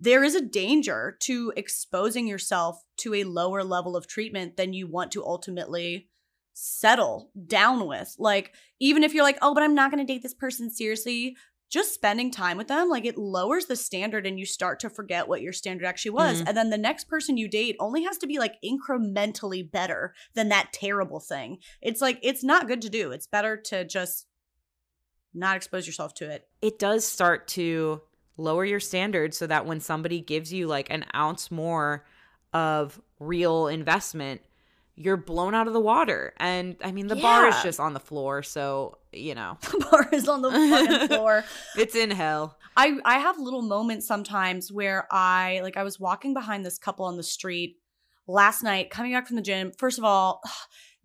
[0.01, 4.87] there is a danger to exposing yourself to a lower level of treatment than you
[4.87, 6.07] want to ultimately
[6.53, 8.15] settle down with.
[8.17, 11.35] Like even if you're like oh but i'm not going to date this person seriously
[11.69, 15.27] just spending time with them like it lowers the standard and you start to forget
[15.27, 16.41] what your standard actually was.
[16.41, 16.47] Mhm.
[16.47, 20.49] and then the next person you date only has to be like incrementally better than
[20.49, 21.59] that terrible thing.
[21.81, 23.11] It's like it's not good to do.
[23.11, 24.25] It's better to just
[25.33, 28.01] not expose yourself to it it does start to
[28.39, 32.05] lower your standards so that when somebody gives you like an ounce more
[32.53, 34.41] of real investment,
[34.95, 36.33] you're blown out of the water.
[36.37, 38.41] And I mean, the bar is just on the floor.
[38.41, 41.43] So, you know, the bar is on the fucking floor
[41.75, 42.57] it's in hell.
[42.75, 47.05] I I have little moments sometimes where I like I was walking behind this couple
[47.05, 47.77] on the street
[48.27, 49.71] last night coming back from the gym.
[49.77, 50.41] First of all,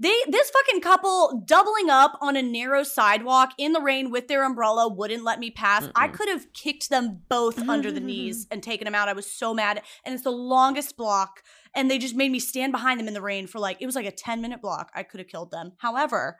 [0.05, 4.44] they this fucking couple doubling up on a narrow sidewalk in the rain with their
[4.44, 5.88] umbrella wouldn't let me pass.
[5.94, 6.12] I Mm-mm.
[6.12, 8.55] could have kicked them both under the knees mm-hmm.
[8.55, 9.09] and taken them out.
[9.09, 11.42] I was so mad and it's the longest block
[11.74, 13.96] and they just made me stand behind them in the rain for like it was
[13.96, 14.90] like a 10 minute block.
[14.94, 15.72] I could have killed them.
[15.78, 16.38] However,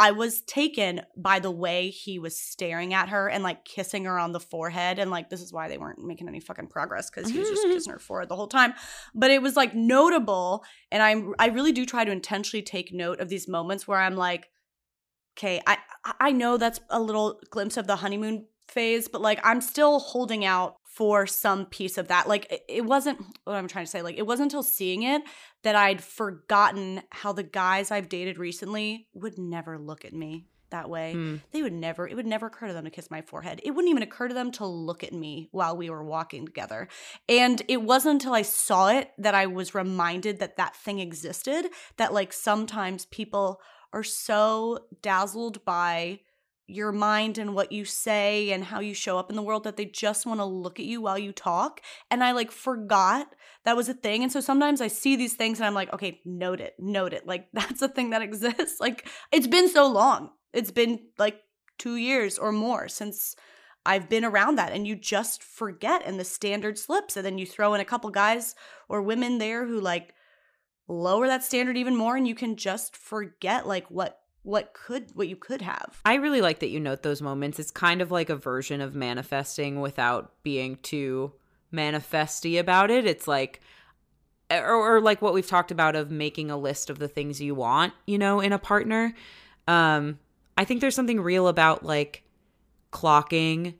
[0.00, 4.18] I was taken by the way he was staring at her and like kissing her
[4.18, 4.98] on the forehead.
[4.98, 7.62] And like, this is why they weren't making any fucking progress because he was just
[7.66, 8.72] kissing her forehead the whole time.
[9.14, 10.64] But it was like notable.
[10.90, 14.16] And I'm, I really do try to intentionally take note of these moments where I'm
[14.16, 14.48] like,
[15.36, 15.76] okay, I,
[16.18, 20.46] I know that's a little glimpse of the honeymoon phase, but like, I'm still holding
[20.46, 22.28] out for some piece of that.
[22.28, 24.02] Like, it, wasn't what I'm trying to say.
[24.02, 25.22] Like, it wasn't until seeing it
[25.62, 30.90] that I'd forgotten how the guys I've dated recently would never look at me that
[30.90, 31.14] way.
[31.14, 31.40] Mm.
[31.52, 33.60] They would never, it would never occur to them to kiss my forehead.
[33.64, 36.88] It wouldn't even occur to them to look at me while we were walking together.
[37.28, 41.66] And it wasn't until I saw it that I was reminded that that thing existed.
[41.98, 43.60] That, like, sometimes people
[43.92, 46.20] are so dazzled by
[46.70, 49.76] your mind and what you say and how you show up in the world that
[49.76, 51.80] they just want to look at you while you talk.
[52.10, 54.22] And I like forgot that was a thing.
[54.22, 57.26] And so sometimes I see these things and I'm like, okay, note it, note it.
[57.26, 58.80] Like that's a thing that exists.
[58.80, 60.30] Like it's been so long.
[60.52, 61.40] It's been like
[61.78, 63.36] two years or more since
[63.84, 64.72] I've been around that.
[64.72, 67.16] And you just forget and the standard slips.
[67.16, 68.54] And then you throw in a couple guys
[68.88, 70.14] or women there who like
[70.90, 75.28] lower that standard even more and you can just forget like what what could what
[75.28, 76.00] you could have.
[76.04, 77.58] I really like that you note those moments.
[77.58, 81.32] It's kind of like a version of manifesting without being too
[81.70, 83.06] manifesty about it.
[83.06, 83.60] It's like
[84.50, 87.54] or, or like what we've talked about of making a list of the things you
[87.54, 89.14] want, you know, in a partner.
[89.68, 90.18] Um
[90.56, 92.24] I think there's something real about like
[92.92, 93.74] clocking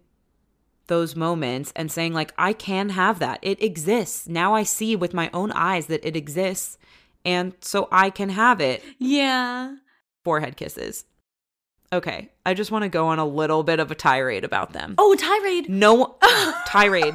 [0.86, 3.38] those moments and saying like I can have that.
[3.40, 4.28] It exists.
[4.28, 6.76] Now I see with my own eyes that it exists
[7.24, 8.82] and so I can have it.
[8.98, 9.76] Yeah.
[10.24, 11.04] Forehead kisses.
[11.92, 14.94] Okay, I just want to go on a little bit of a tirade about them.
[14.96, 15.68] Oh, tirade.
[15.68, 16.16] No
[16.66, 17.14] tirade.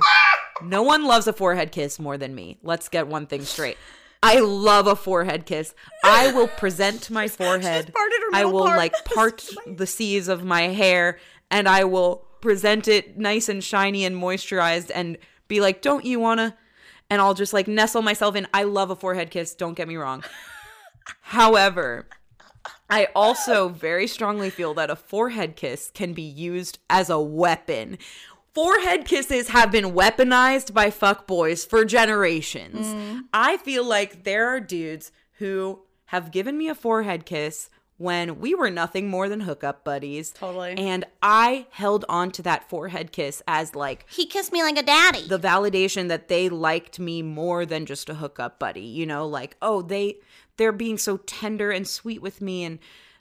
[0.61, 2.57] No one loves a forehead kiss more than me.
[2.61, 3.77] Let's get one thing straight.
[4.21, 5.73] I love a forehead kiss.
[6.03, 7.93] I will present my forehead.
[8.33, 8.77] I will part.
[8.77, 11.19] like part the seas of my hair
[11.51, 16.19] and I will present it nice and shiny and moisturized and be like, "Don't you
[16.19, 16.53] want to?"
[17.09, 18.47] And I'll just like nestle myself in.
[18.53, 20.23] I love a forehead kiss, don't get me wrong.
[21.21, 22.07] However,
[22.89, 27.97] I also very strongly feel that a forehead kiss can be used as a weapon.
[28.53, 32.87] Forehead kisses have been weaponized by fuckboys for generations.
[32.87, 33.21] Mm.
[33.33, 38.53] I feel like there are dudes who have given me a forehead kiss when we
[38.53, 40.31] were nothing more than hookup buddies.
[40.31, 40.73] Totally.
[40.77, 44.83] And I held on to that forehead kiss as like He kissed me like a
[44.83, 45.27] daddy.
[45.27, 49.55] the validation that they liked me more than just a hookup buddy you know like
[49.61, 50.17] oh they
[50.57, 52.79] they're being so tender and sweet with me and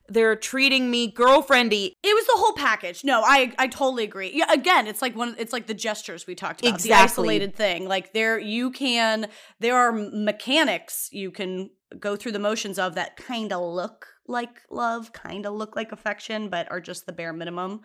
[0.08, 3.04] they're treating me girlfriendy It was the whole package.
[3.04, 4.30] No, I I totally agree.
[4.34, 5.34] Yeah, again, it's like one.
[5.38, 6.74] It's like the gestures we talked about.
[6.74, 6.88] exactly.
[6.90, 7.88] The isolated thing.
[7.88, 9.28] Like there, you can.
[9.60, 14.60] There are mechanics you can go through the motions of that kind of look like
[14.70, 17.80] love, kind of look like affection, but are just the bare minimum.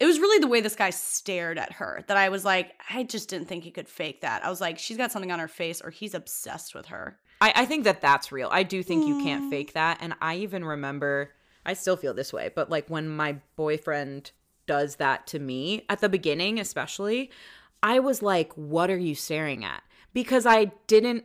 [0.00, 3.02] It was really the way this guy stared at her that I was like, I
[3.04, 4.44] just didn't think he could fake that.
[4.44, 7.18] I was like, she's got something on her face, or he's obsessed with her.
[7.40, 8.48] I, I think that that's real.
[8.52, 9.50] I do think you can't mm.
[9.50, 9.98] fake that.
[10.00, 11.32] And i even remember
[11.64, 14.32] i still feel this way but like when my boyfriend
[14.66, 17.30] does that to me at the beginning especially
[17.82, 19.82] i was like what are you staring at?
[20.12, 21.24] Because i didn't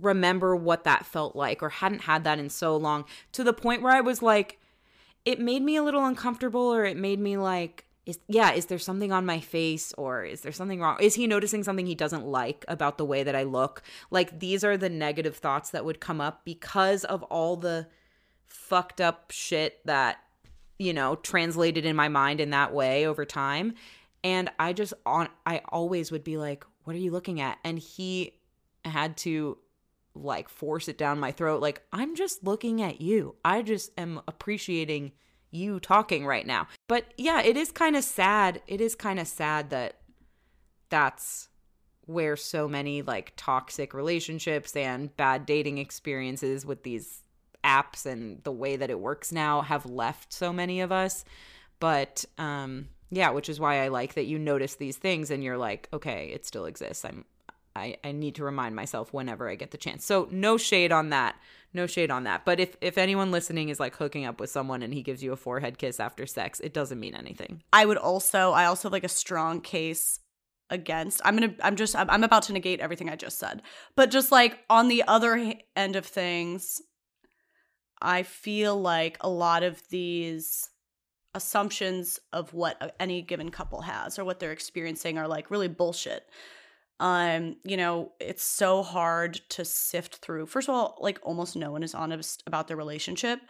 [0.00, 3.82] remember what that felt like or hadn't had that in so long to the point
[3.82, 4.58] where i was like
[5.24, 8.78] it made me a little uncomfortable or it made me like is yeah is there
[8.78, 10.98] something on my face or is there something wrong?
[11.00, 13.82] Is he noticing something he doesn't like about the way that i look?
[14.10, 17.86] Like these are the negative thoughts that would come up because of all the
[18.46, 20.18] fucked up shit that
[20.78, 23.74] you know translated in my mind in that way over time.
[24.22, 27.58] And i just on i always would be like what are you looking at?
[27.64, 28.34] And he
[28.84, 29.56] had to
[30.14, 31.62] like force it down my throat.
[31.62, 33.36] Like i'm just looking at you.
[33.44, 35.12] I just am appreciating
[35.54, 36.68] you talking right now.
[36.88, 39.96] But yeah it is kind of sad it is kind of sad that
[40.88, 41.48] that's
[42.06, 47.22] where so many like toxic relationships and bad dating experiences with these
[47.64, 51.24] apps and the way that it works now have left so many of us.
[51.80, 55.58] But um yeah which is why i like that you notice these things and you're
[55.58, 57.04] like okay it still exists.
[57.04, 57.24] I'm
[57.76, 60.04] I, I need to remind myself whenever I get the chance.
[60.04, 61.36] So no shade on that.
[61.72, 62.44] No shade on that.
[62.44, 65.32] But if if anyone listening is like hooking up with someone and he gives you
[65.32, 67.62] a forehead kiss after sex, it doesn't mean anything.
[67.72, 70.20] I would also I also have like a strong case
[70.70, 71.20] against.
[71.24, 73.62] I'm going to I'm just I'm, I'm about to negate everything I just said.
[73.96, 76.80] But just like on the other end of things,
[78.00, 80.68] I feel like a lot of these
[81.34, 86.24] assumptions of what any given couple has or what they're experiencing are like really bullshit.
[87.00, 90.46] Um, you know, it's so hard to sift through.
[90.46, 93.40] First of all, like almost no one is honest about their relationship.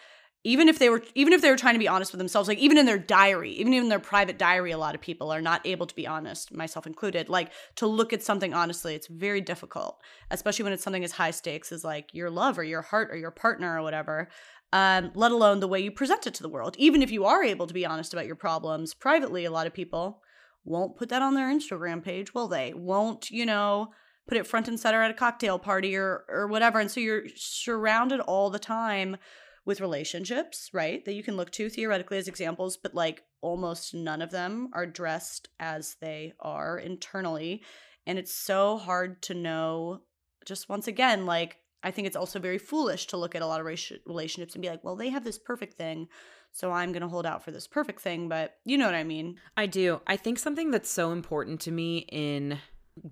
[0.47, 2.59] Even if they were even if they were trying to be honest with themselves like
[2.59, 5.67] even in their diary even in their private diary a lot of people are not
[5.67, 7.31] able to be honest myself included.
[7.31, 11.31] Like to look at something honestly it's very difficult especially when it's something as high
[11.31, 14.29] stakes as like your love or your heart or your partner or whatever
[14.75, 16.75] um, let alone the way you present it to the world.
[16.79, 19.73] Even if you are able to be honest about your problems privately a lot of
[19.73, 20.21] people
[20.65, 23.89] won't put that on their instagram page will they won't you know
[24.27, 27.25] put it front and center at a cocktail party or or whatever and so you're
[27.37, 29.17] surrounded all the time
[29.65, 31.05] with relationships, right?
[31.05, 34.87] That you can look to theoretically as examples, but like almost none of them are
[34.87, 37.63] dressed as they are internally.
[38.07, 40.03] And it's so hard to know,
[40.45, 43.61] just once again, like, I think it's also very foolish to look at a lot
[43.61, 43.67] of
[44.07, 46.09] relationships and be like, well, they have this perfect thing.
[46.55, 48.29] So I'm going to hold out for this perfect thing.
[48.29, 49.41] But you know what I mean?
[49.57, 50.01] I do.
[50.07, 52.59] I think something that's so important to me in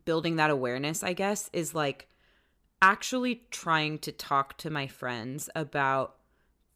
[0.05, 2.09] building that awareness, I guess, is like
[2.81, 6.15] actually trying to talk to my friends about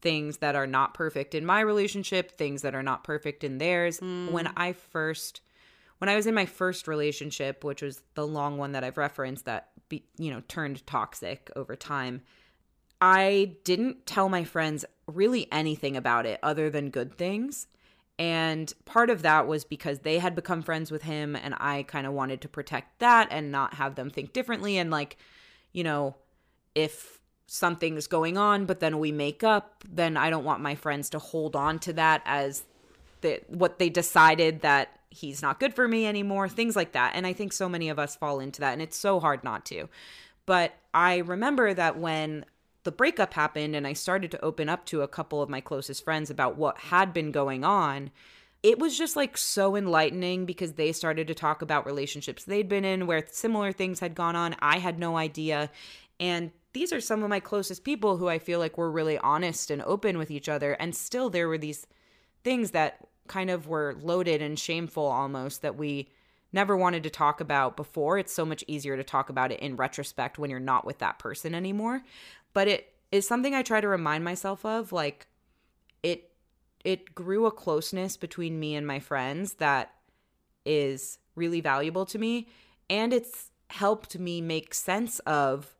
[0.01, 4.01] things that are not perfect in my relationship, things that are not perfect in theirs.
[4.01, 4.31] Mm.
[4.31, 5.39] When I first
[5.99, 9.45] when I was in my first relationship, which was the long one that I've referenced
[9.45, 12.21] that be, you know, turned toxic over time,
[13.01, 17.67] I didn't tell my friends really anything about it other than good things.
[18.19, 22.07] And part of that was because they had become friends with him and I kind
[22.07, 25.17] of wanted to protect that and not have them think differently and like,
[25.71, 26.15] you know,
[26.73, 31.11] if something's going on but then we make up, then I don't want my friends
[31.11, 32.63] to hold on to that as
[33.21, 37.13] the, what they decided that he's not good for me anymore, things like that.
[37.15, 39.63] And I think so many of us fall into that and it's so hard not
[39.65, 39.89] to.
[40.47, 42.45] But I remember that when
[42.87, 46.05] the breakup happened and I started to open up to a couple of my closest
[46.05, 48.11] friends about what had been going on,
[48.63, 52.85] it was just like so enlightening because they started to talk about relationships they'd been
[52.85, 54.55] in where similar things had gone on.
[54.59, 55.69] I had no idea.
[56.17, 59.69] And these are some of my closest people who I feel like were really honest
[59.69, 60.71] and open with each other.
[60.71, 61.87] And still, there were these
[62.45, 66.07] things that kind of were loaded and shameful almost that we
[66.53, 68.17] never wanted to talk about before.
[68.17, 71.19] It's so much easier to talk about it in retrospect when you're not with that
[71.19, 72.01] person anymore.
[72.57, 74.91] But it is something I try to remind myself of.
[74.91, 75.27] Like,
[76.01, 76.31] it
[76.83, 79.93] it grew a closeness between me and my friends that
[80.65, 82.47] is really valuable to me
[82.89, 85.75] and it's helped me make sense of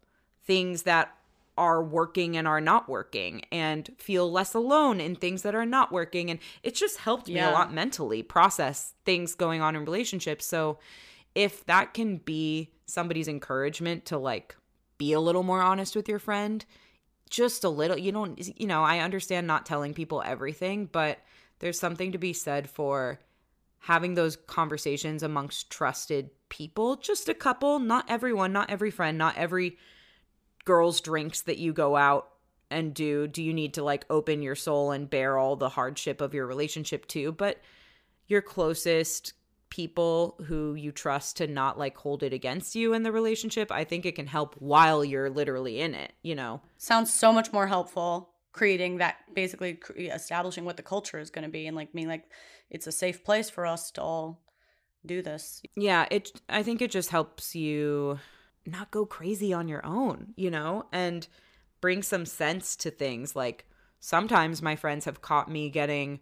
[0.45, 1.17] things that
[1.57, 5.91] are working and are not working and feel less alone in things that are not
[5.91, 7.45] working and it's just helped Yeah.
[7.45, 10.77] me a lot mentally process things going on in relationships so
[11.33, 14.55] if that can be somebody's encouragement to like
[14.97, 16.65] be a little more honest with your friend
[17.29, 21.19] just a little you don't you know i understand not telling people everything but
[21.59, 23.19] there's something to be said for
[23.79, 29.37] having those conversations amongst trusted people just a couple not everyone not every friend not
[29.37, 29.77] every
[30.65, 32.29] girls drinks that you go out
[32.69, 36.21] and do do you need to like open your soul and bear all the hardship
[36.21, 37.59] of your relationship to but
[38.27, 39.33] your closest
[39.69, 43.83] people who you trust to not like hold it against you in the relationship i
[43.83, 47.67] think it can help while you're literally in it you know Sounds so much more
[47.67, 51.93] helpful creating that basically cre- establishing what the culture is going to be and like
[51.93, 52.25] being like
[52.69, 54.41] it's a safe place for us to all
[55.05, 55.61] do this.
[55.75, 58.19] yeah it i think it just helps you
[58.65, 61.27] not go crazy on your own you know and
[61.81, 63.65] bring some sense to things like
[63.99, 66.19] sometimes my friends have caught me getting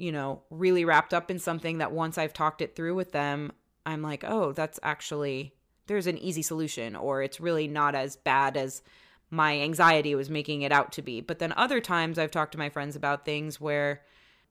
[0.00, 3.52] you know really wrapped up in something that once i've talked it through with them
[3.86, 5.54] i'm like oh that's actually
[5.86, 8.82] there's an easy solution or it's really not as bad as
[9.30, 12.58] my anxiety was making it out to be but then other times i've talked to
[12.58, 14.02] my friends about things where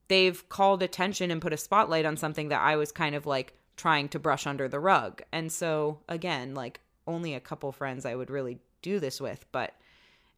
[0.09, 3.53] they've called attention and put a spotlight on something that I was kind of like
[3.77, 5.21] trying to brush under the rug.
[5.31, 9.73] And so, again, like only a couple friends I would really do this with, but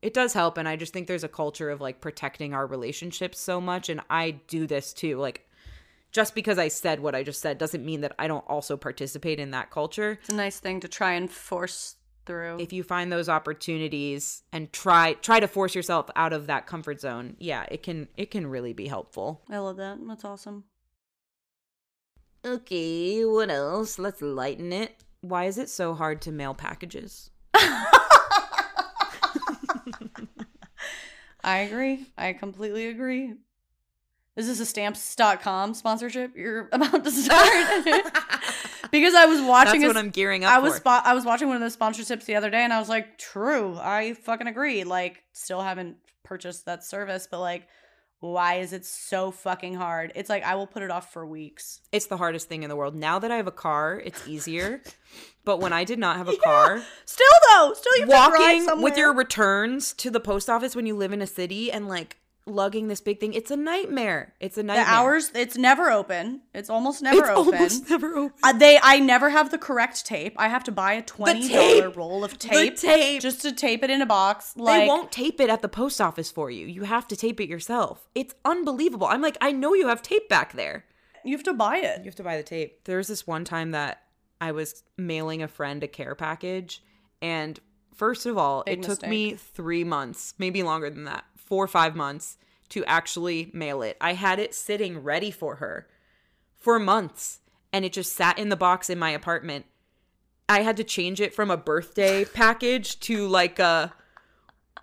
[0.02, 0.58] it does help.
[0.58, 3.90] And I just think there's a culture of like protecting our relationships so much.
[3.90, 5.18] And I do this too.
[5.18, 5.48] Like,
[6.12, 9.40] just because I said what I just said doesn't mean that I don't also participate
[9.40, 10.20] in that culture.
[10.22, 11.96] It's a nice thing to try and force
[12.26, 12.60] through.
[12.60, 17.02] If you find those opportunities and try try to force yourself out of that comfort
[17.02, 19.42] zone, yeah, it can it can really be helpful.
[19.50, 20.00] I love that.
[20.06, 20.66] That's awesome.
[22.44, 24.00] Okay, what else?
[24.00, 25.04] Let's lighten it.
[25.22, 27.30] Why is it so hard to mail packages?
[31.44, 32.06] I agree.
[32.18, 33.34] I completely agree.
[34.36, 37.50] Is this a stamps.com sponsorship you're about to start?
[38.92, 40.80] because I was watching That's a- what I'm gearing up I was for.
[40.80, 43.18] spot I was watching one of those sponsorships the other day and I was like,
[43.18, 44.84] true, I fucking agree.
[44.84, 47.68] Like, still haven't purchased that service, but like,
[48.22, 50.12] why is it so fucking hard?
[50.16, 51.82] It's like I will put it off for weeks.
[51.92, 52.96] it's the hardest thing in the world.
[52.96, 54.82] Now that I have a car, it's easier.
[55.44, 59.12] but when I did not have a car, Still though, still you walking with your
[59.14, 63.02] returns to the post office when you live in a city and like lugging this
[63.02, 64.34] big thing, it's a nightmare.
[64.40, 64.86] It's a nightmare.
[64.86, 66.42] the hours, it's never open.
[66.54, 67.32] It's almost never open.
[67.32, 67.54] it's open.
[67.56, 68.34] almost never open.
[68.44, 70.34] Uh, they, I never have the correct tape.
[70.38, 73.22] I have to buy a twenty dollar roll of tape, the tape!
[73.22, 74.54] just to tape it in a box.
[74.58, 76.66] Like, they won't tape it at the post office for you.
[76.68, 78.08] You have to tape it yourself.
[78.16, 79.08] It's unbelievable.
[79.08, 80.86] I'm like, I know you have tape back there.
[81.24, 82.00] you have to buy it.
[82.00, 82.84] You have to buy the tape.
[82.86, 84.02] There was this one time that
[84.40, 86.84] I was mailing a friend a care package,
[87.22, 87.60] and
[87.94, 91.68] first of all, Big it took me three months, maybe longer than that, four or
[91.68, 92.38] five months
[92.70, 93.98] to actually mail it.
[94.00, 95.88] I had it sitting ready for her
[96.56, 97.40] for months,
[97.74, 99.66] and it just sat in the box in my apartment.
[100.48, 103.94] I had to change it from a birthday package to like a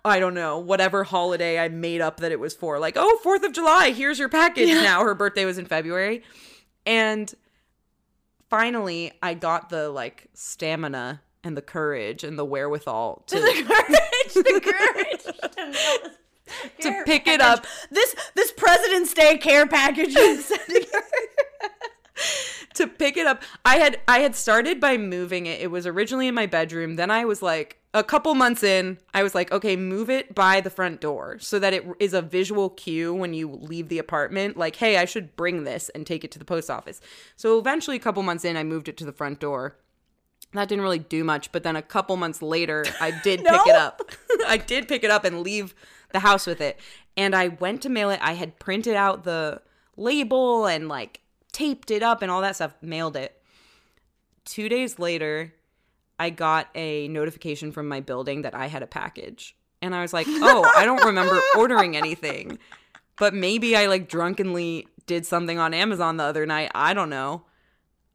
[0.05, 2.79] I don't know, whatever holiday I made up that it was for.
[2.79, 5.03] Like, oh, 4th of July, here's your package now.
[5.03, 6.23] Her birthday was in February.
[6.85, 7.33] And
[8.49, 14.33] finally, I got the like stamina and the courage and the wherewithal to, the courage,
[14.33, 15.23] the courage
[15.55, 16.17] to, mail this
[16.81, 17.65] to care pick it up.
[17.91, 20.51] This this President's Day care package is
[22.73, 23.43] to pick it up.
[23.65, 25.61] I had I had started by moving it.
[25.61, 26.95] It was originally in my bedroom.
[26.95, 30.61] Then I was like a couple months in, I was like, okay, move it by
[30.61, 34.57] the front door so that it is a visual cue when you leave the apartment
[34.57, 37.01] like, hey, I should bring this and take it to the post office.
[37.35, 39.75] So eventually a couple months in, I moved it to the front door.
[40.53, 43.75] That didn't really do much, but then a couple months later, I did pick it
[43.75, 44.01] up.
[44.47, 45.75] I did pick it up and leave
[46.11, 46.79] the house with it.
[47.15, 48.19] And I went to mail it.
[48.21, 49.61] I had printed out the
[49.95, 51.21] label and like
[51.51, 53.41] taped it up and all that stuff, mailed it.
[54.45, 55.53] Two days later,
[56.17, 59.55] I got a notification from my building that I had a package.
[59.81, 62.59] And I was like, oh, I don't remember ordering anything.
[63.17, 66.71] But maybe I like drunkenly did something on Amazon the other night.
[66.75, 67.43] I don't know.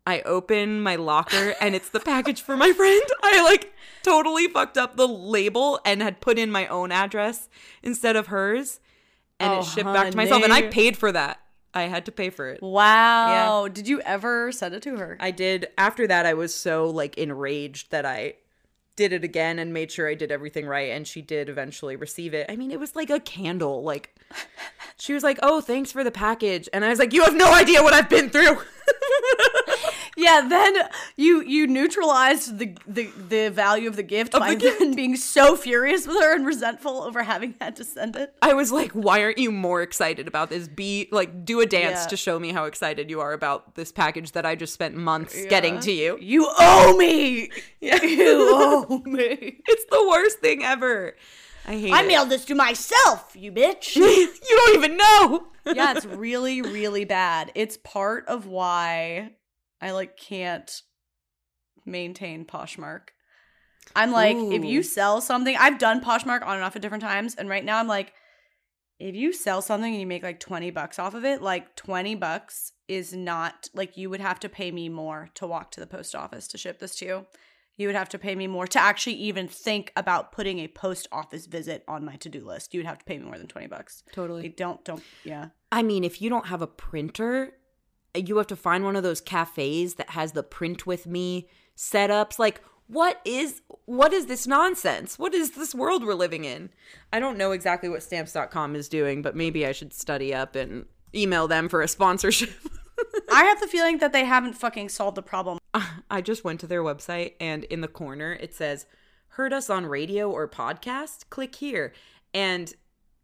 [0.06, 3.02] I open my locker and it's the package for my friend.
[3.22, 7.48] I like totally fucked up the label and had put in my own address
[7.82, 8.80] instead of hers.
[9.40, 10.44] And Oh, it shipped back to myself.
[10.44, 11.40] And I paid for that.
[11.72, 12.62] I had to pay for it.
[12.62, 13.64] Wow.
[13.64, 13.68] Yeah.
[13.72, 15.16] Did you ever send it to her?
[15.18, 15.68] I did.
[15.76, 18.34] After that, I was so like enraged that I
[18.96, 20.90] did it again and made sure I did everything right.
[20.90, 22.46] And she did eventually receive it.
[22.48, 23.82] I mean, it was like a candle.
[23.82, 24.14] Like,
[24.98, 27.52] she was like, "Oh, thanks for the package," and I was like, "You have no
[27.52, 28.56] idea what I've been through."
[30.16, 30.74] yeah, then
[31.16, 34.78] you you neutralized the the, the value of the gift by the gift.
[34.78, 38.34] then being so furious with her and resentful over having had to send it.
[38.42, 40.68] I was like, "Why aren't you more excited about this?
[40.68, 42.06] Be like, do a dance Yeah.
[42.08, 45.34] to show me how excited you are about this package that I just spent months
[45.46, 47.50] getting to you." You owe me.
[47.80, 47.98] Yeah.
[48.04, 49.60] You owe me.
[49.66, 51.16] It's the worst thing ever.
[51.66, 52.06] I hate I it.
[52.08, 53.96] mailed this to myself, you bitch.
[53.96, 54.28] you
[54.66, 55.46] don't even know.
[55.74, 57.50] yeah, it's really, really bad.
[57.54, 59.30] It's part of why
[59.84, 60.80] I like can't
[61.84, 63.08] maintain Poshmark.
[63.94, 67.34] I'm like, if you sell something, I've done Poshmark on and off at different times,
[67.34, 68.14] and right now I'm like,
[68.98, 72.14] if you sell something and you make like 20 bucks off of it, like 20
[72.14, 75.86] bucks is not like you would have to pay me more to walk to the
[75.86, 77.26] post office to ship this to you.
[77.76, 81.08] You would have to pay me more to actually even think about putting a post
[81.12, 82.72] office visit on my to-do list.
[82.72, 84.02] You would have to pay me more than 20 bucks.
[84.12, 84.44] Totally.
[84.44, 85.48] Like, don't don't yeah.
[85.70, 87.52] I mean, if you don't have a printer,
[88.14, 92.38] you have to find one of those cafes that has the print with me setups.
[92.38, 95.18] Like, what is what is this nonsense?
[95.18, 96.70] What is this world we're living in?
[97.12, 100.86] I don't know exactly what stamps.com is doing, but maybe I should study up and
[101.14, 102.50] email them for a sponsorship.
[103.32, 105.58] I have the feeling that they haven't fucking solved the problem.
[106.10, 108.86] I just went to their website and in the corner it says,
[109.28, 111.28] Heard us on radio or podcast?
[111.30, 111.92] Click here.
[112.32, 112.72] And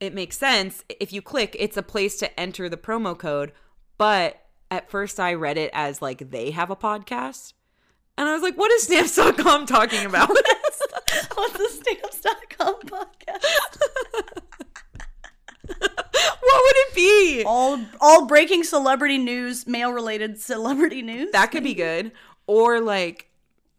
[0.01, 0.85] it makes sense.
[0.99, 3.53] If you click, it's a place to enter the promo code.
[3.97, 7.55] But at first I read it as like they have a podcast.
[8.17, 10.29] And I was like, what is stamps.com talking about?
[11.35, 13.45] What's the stamps.com podcast?
[15.69, 17.45] what would it be?
[17.47, 21.31] All all breaking celebrity news, mail related celebrity news.
[21.33, 22.13] That could be good.
[22.47, 23.31] Or like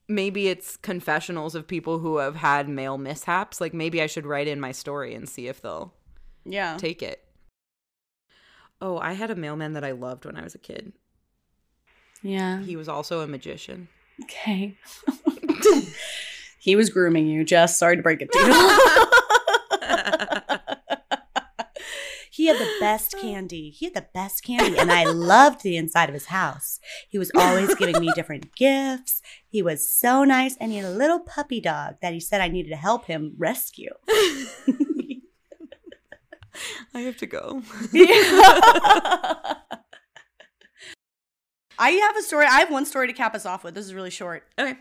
[0.08, 3.62] maybe it's confessionals of people who have had mail mishaps.
[3.62, 5.94] Like maybe I should write in my story and see if they'll
[6.46, 6.78] yeah.
[6.78, 7.24] take it.
[8.82, 10.92] Oh, I had a mailman that I loved when I was a kid.
[12.24, 12.62] Yeah.
[12.62, 13.88] He was also a magician.
[14.24, 14.78] Okay.
[16.60, 17.78] he was grooming you, Jess.
[17.78, 19.08] Sorry to break it to you.
[22.42, 23.70] He had the best candy.
[23.70, 24.76] He had the best candy.
[24.76, 26.80] And I loved the inside of his house.
[27.08, 29.22] He was always giving me different gifts.
[29.48, 30.56] He was so nice.
[30.58, 33.34] And he had a little puppy dog that he said I needed to help him
[33.38, 33.92] rescue.
[36.94, 37.62] I have to go.
[41.80, 42.46] I have a story.
[42.46, 43.74] I have one story to cap us off with.
[43.74, 44.44] This is really short.
[44.60, 44.78] Okay.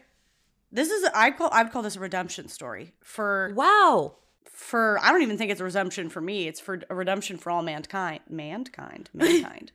[0.72, 4.16] This is I call I would call this a redemption story for Wow.
[4.44, 6.46] for I don't even think it's a redemption for me.
[6.46, 8.20] It's for a redemption for all mankind.
[8.28, 9.10] Mankind.
[9.14, 9.72] Mankind.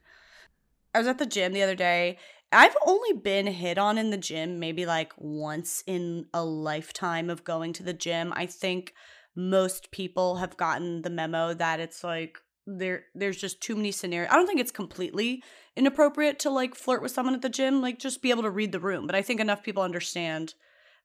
[0.93, 2.17] I was at the gym the other day.
[2.51, 7.43] I've only been hit on in the gym maybe like once in a lifetime of
[7.43, 8.31] going to the gym.
[8.35, 8.93] I think
[9.35, 14.31] most people have gotten the memo that it's like there there's just too many scenarios.
[14.31, 15.43] I don't think it's completely
[15.75, 18.71] inappropriate to like flirt with someone at the gym, like just be able to read
[18.71, 19.05] the room.
[19.05, 20.55] But I think enough people understand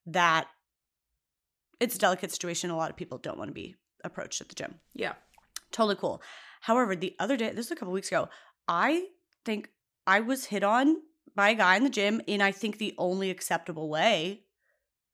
[0.05, 0.47] that
[1.79, 2.69] it's a delicate situation.
[2.69, 4.75] A lot of people don't want to be approached at the gym.
[4.93, 5.13] Yeah.
[5.71, 6.21] Totally cool.
[6.61, 8.29] However, the other day, this was a couple weeks ago,
[8.67, 9.07] I
[9.45, 9.69] think
[10.05, 10.97] I was hit on
[11.35, 14.43] by a guy in the gym in I think the only acceptable way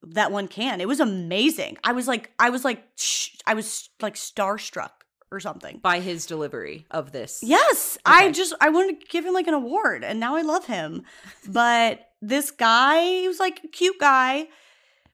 [0.04, 0.82] that one can.
[0.82, 1.78] It was amazing.
[1.84, 4.92] I was like, I was like, sh- I was like starstruck
[5.32, 5.80] or something.
[5.82, 7.42] By his delivery of this.
[7.44, 10.66] Yes, I just I wanted to give him like an award, and now I love
[10.66, 11.04] him.
[11.48, 14.48] But this guy, he was like a cute guy.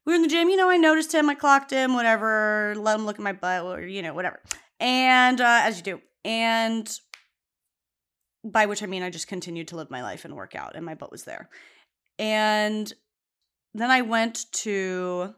[0.05, 0.69] We were in the gym, you know.
[0.69, 2.75] I noticed him, I clocked him, whatever.
[2.77, 4.41] Let him look at my butt, or you know, whatever.
[4.79, 6.89] And uh, as you do, and
[8.43, 10.85] by which I mean I just continued to live my life and work out, and
[10.85, 11.49] my butt was there.
[12.19, 12.91] And
[13.73, 15.33] then I went to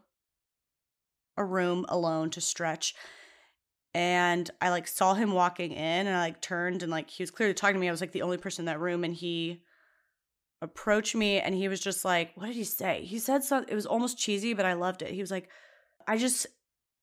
[1.36, 2.94] a room alone to stretch
[3.94, 7.30] and I like saw him walking in and I like turned and like he was
[7.30, 7.88] clearly talking to me.
[7.88, 9.62] I was like the only person in that room and he
[10.60, 13.04] approached me and he was just like, what did he say?
[13.04, 15.12] He said something, it was almost cheesy, but I loved it.
[15.12, 15.48] He was like,
[16.06, 16.46] I just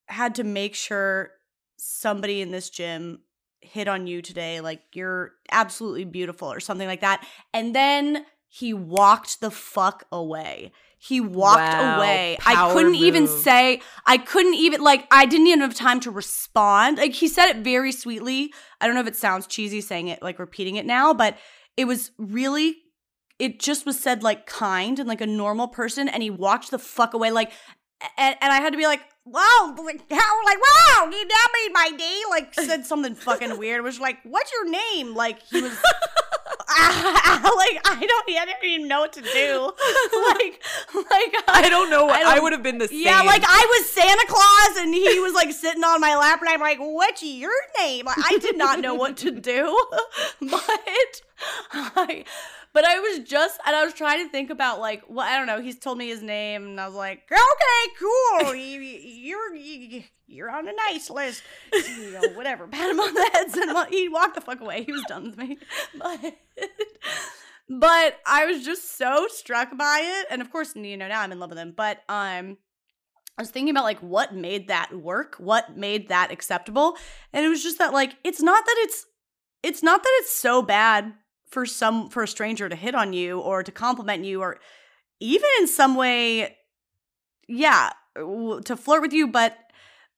[0.07, 1.31] had to make sure
[1.77, 3.21] somebody in this gym
[3.61, 4.61] hit on you today.
[4.61, 7.25] Like you're absolutely beautiful or something like that.
[7.53, 10.71] And then he walked the fuck away.
[10.99, 12.37] He walked Wow, away.
[12.45, 16.99] I couldn't even say, I couldn't even, like, I didn't even have time to respond.
[16.99, 18.53] Like, he said it very sweetly.
[18.79, 21.35] I don't know if it sounds cheesy saying it, like, repeating it now, but
[21.77, 22.75] it was really,
[23.39, 26.07] it just was said, like, kind and like a normal person.
[26.07, 27.31] And he walked the fuck away.
[27.31, 27.51] Like,
[28.19, 31.69] and, and I had to be like, wow, like, how, like, wow, you now made
[31.73, 32.21] my day.
[32.29, 33.79] Like, said something fucking weird.
[33.79, 35.15] It was like, what's your name?
[35.15, 35.75] Like, he was,
[37.55, 39.71] like, I don't, I didn't even know what to do.
[40.33, 40.61] Like,
[40.95, 42.07] like, uh, I don't know.
[42.09, 43.01] I I, don't- would have been the same.
[43.03, 46.49] yeah, like I was Santa Claus and he was like sitting on my lap and
[46.49, 48.05] I'm like, what's your name?
[48.05, 49.65] Like, I did not know what to do.
[50.41, 51.21] but
[51.73, 52.23] I
[52.73, 55.47] but I was just and I was trying to think about like well, I don't
[55.47, 58.55] know, he's told me his name and I was like, okay, cool.
[58.63, 61.43] You, you're you, you're on a nice list.
[61.71, 62.67] You know, whatever.
[62.71, 64.83] Pat him on the head and he walked the fuck away.
[64.83, 65.57] He was done with me.
[65.99, 66.19] But
[67.69, 70.27] but I was just so struck by it.
[70.29, 71.73] And of course, you know, now I'm in love with him.
[71.75, 72.57] But um
[73.37, 76.97] I was thinking about like what made that work, what made that acceptable.
[77.31, 79.05] And it was just that like it's not that it's
[79.61, 81.13] it's not that it's so bad
[81.53, 84.59] for some for a stranger to hit on you or to compliment you or
[85.19, 86.57] even in some way
[87.47, 89.57] yeah, to flirt with you, but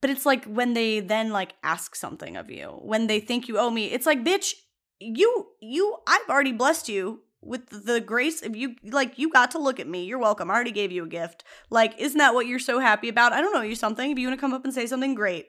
[0.01, 3.57] but it's like when they then like ask something of you, when they think you
[3.57, 4.53] owe me, it's like, bitch,
[4.99, 9.59] you you I've already blessed you with the grace of you like you got to
[9.59, 10.05] look at me.
[10.05, 10.51] You're welcome.
[10.51, 11.43] I already gave you a gift.
[11.69, 13.33] Like, isn't that what you're so happy about?
[13.33, 14.11] I don't owe you something.
[14.11, 15.47] If you want to come up and say something, great.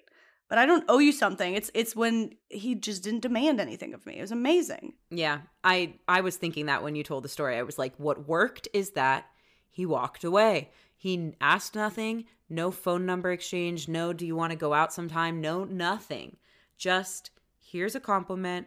[0.49, 1.55] But I don't owe you something.
[1.55, 4.19] It's it's when he just didn't demand anything of me.
[4.19, 4.95] It was amazing.
[5.11, 7.57] Yeah, I I was thinking that when you told the story.
[7.57, 9.27] I was like, what worked is that
[9.71, 10.71] he walked away.
[10.97, 15.41] He asked nothing, no phone number exchange, no do you want to go out sometime,
[15.41, 16.37] no nothing.
[16.79, 18.67] Just here's a compliment.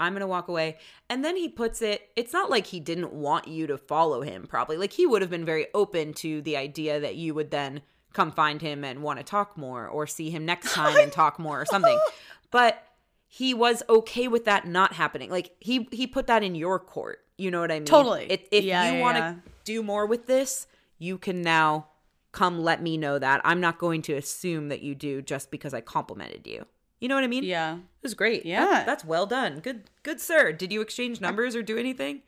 [0.00, 0.78] I'm going to walk away.
[1.08, 4.46] And then he puts it, it's not like he didn't want you to follow him,
[4.48, 4.76] probably.
[4.76, 7.82] Like he would have been very open to the idea that you would then
[8.12, 11.38] come find him and want to talk more or see him next time and talk
[11.38, 11.98] more or something.
[12.50, 12.82] But
[13.26, 15.30] he was okay with that not happening.
[15.30, 17.20] Like he he put that in your court.
[17.38, 17.84] You know what I mean?
[17.86, 18.26] Totally.
[18.28, 19.34] If, if Yeah, you yeah, want to yeah.
[19.64, 20.66] do more with this,
[20.98, 21.86] you can now
[22.30, 23.40] come let me know that.
[23.44, 26.66] I'm not going to assume that you do just because I complimented you.
[27.00, 27.42] You know what I mean?
[27.44, 27.76] Yeah.
[27.76, 28.42] It was great.
[28.44, 28.84] That- Yeah.
[28.84, 29.58] that's well done.
[29.60, 30.52] Good good sir.
[30.52, 32.22] Did you exchange numbers or do anything?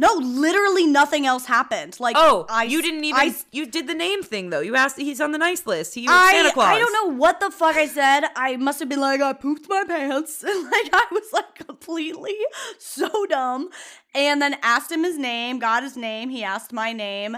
[0.00, 2.00] No, literally nothing else happened.
[2.00, 4.60] Like Oh, I you didn't even I, you did the name thing though.
[4.60, 5.94] You asked he's on the nice list.
[5.94, 6.68] He was I, Santa Claus.
[6.68, 8.24] I don't know what the fuck I said.
[8.34, 10.42] I must have been like, I pooped my pants.
[10.42, 12.34] like, I was like completely
[12.78, 13.68] so dumb.
[14.14, 16.30] And then asked him his name, got his name.
[16.30, 17.36] He asked my name.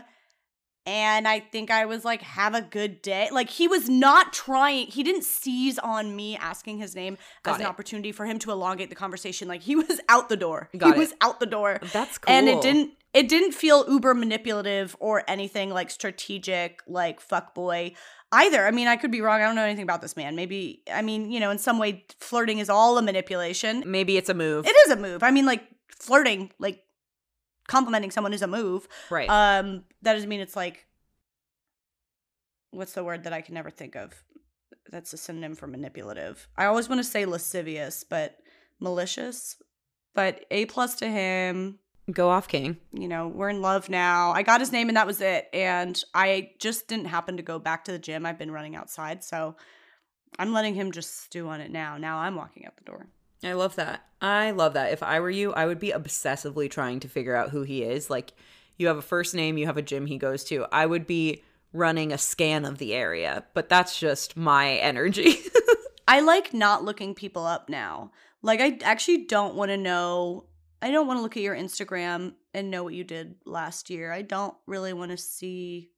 [0.84, 3.28] And I think I was like, have a good day.
[3.30, 7.60] Like, he was not trying, he didn't seize on me asking his name Got as
[7.60, 9.46] an opportunity for him to elongate the conversation.
[9.46, 10.70] Like, he was out the door.
[10.76, 10.98] Got he it.
[10.98, 11.78] was out the door.
[11.92, 12.34] That's cool.
[12.34, 17.94] And it didn't it didn't feel uber manipulative or anything like strategic, like fuckboy
[18.32, 18.66] either.
[18.66, 19.40] I mean, I could be wrong.
[19.40, 20.34] I don't know anything about this man.
[20.34, 23.84] Maybe I mean, you know, in some way flirting is all a manipulation.
[23.86, 24.66] Maybe it's a move.
[24.66, 25.22] It is a move.
[25.22, 26.82] I mean, like flirting, like
[27.68, 28.88] complimenting someone is a move.
[29.10, 29.28] right.
[29.28, 30.86] Um, that doesn't mean it's like
[32.72, 34.24] what's the word that I can never think of?
[34.90, 36.48] That's a synonym for manipulative.
[36.56, 38.36] I always want to say lascivious, but
[38.80, 39.56] malicious.
[40.14, 41.78] But A plus to him.
[42.10, 42.78] Go off, King.
[42.92, 44.32] You know, we're in love now.
[44.32, 45.48] I got his name and that was it.
[45.52, 48.26] And I just didn't happen to go back to the gym.
[48.26, 49.56] I've been running outside, so
[50.38, 51.96] I'm letting him just stew on it now.
[51.96, 53.06] Now I'm walking out the door.
[53.44, 54.06] I love that.
[54.20, 54.92] I love that.
[54.92, 58.08] If I were you, I would be obsessively trying to figure out who he is.
[58.08, 58.32] Like,
[58.76, 60.66] you have a first name, you have a gym he goes to.
[60.70, 61.42] I would be
[61.72, 65.38] running a scan of the area, but that's just my energy.
[66.08, 68.12] I like not looking people up now.
[68.42, 70.46] Like I actually don't want to know
[70.80, 74.12] I don't want to look at your Instagram and know what you did last year.
[74.12, 75.90] I don't really want to see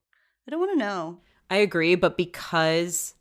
[0.47, 1.19] I don't want to know.
[1.49, 3.15] I agree, but because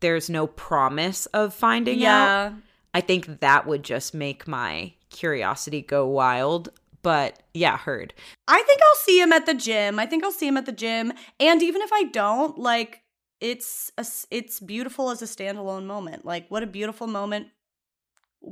[0.00, 2.54] there's no promise of finding out,
[2.94, 6.70] I think that would just make my curiosity go wild.
[7.02, 8.14] But yeah, heard.
[8.46, 9.98] I think I'll see him at the gym.
[9.98, 11.12] I think I'll see him at the gym.
[11.40, 13.02] And even if I don't, like
[13.40, 16.24] it's a, it's beautiful as a standalone moment.
[16.24, 17.48] Like what a beautiful moment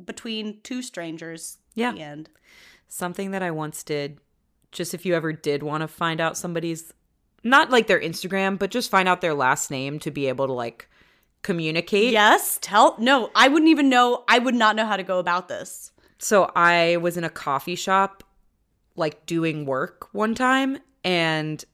[0.04, 1.58] between two strangers.
[1.74, 1.92] Yeah.
[1.92, 2.30] The end.
[2.88, 4.18] Something that I once did,
[4.72, 6.92] just if you ever did want to find out somebody's,
[7.44, 10.52] not like their Instagram, but just find out their last name to be able to
[10.52, 10.88] like
[11.42, 12.12] communicate.
[12.12, 15.48] Yes, tell no, I wouldn't even know I would not know how to go about
[15.48, 15.92] this.
[16.18, 18.22] So I was in a coffee shop,
[18.96, 21.64] like doing work one time, and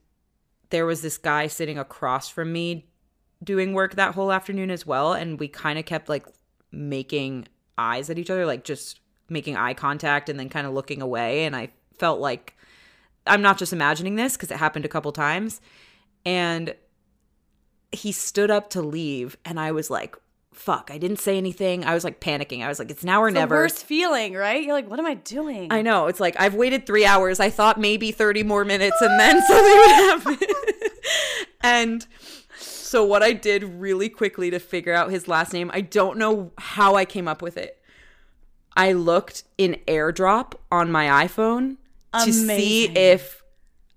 [0.69, 2.87] there was this guy sitting across from me
[3.43, 5.13] doing work that whole afternoon as well.
[5.13, 6.25] And we kind of kept like
[6.71, 8.99] making eyes at each other, like just
[9.29, 11.45] making eye contact and then kind of looking away.
[11.45, 12.55] And I felt like
[13.25, 15.61] I'm not just imagining this because it happened a couple times.
[16.25, 16.75] And
[17.91, 20.15] he stood up to leave, and I was like,
[20.53, 21.85] fuck, I didn't say anything.
[21.85, 22.63] I was like panicking.
[22.63, 23.55] I was like, it's now or The never.
[23.55, 24.63] worst feeling, right?
[24.63, 25.71] You're like, what am I doing?
[25.71, 26.07] I know.
[26.07, 27.39] It's like I've waited three hours.
[27.39, 30.37] I thought maybe 30 more minutes and then something would happen.
[31.61, 32.07] and
[32.59, 36.51] so, what I did really quickly to figure out his last name, I don't know
[36.57, 37.79] how I came up with it.
[38.75, 41.77] I looked in airdrop on my iPhone
[42.23, 43.43] to see if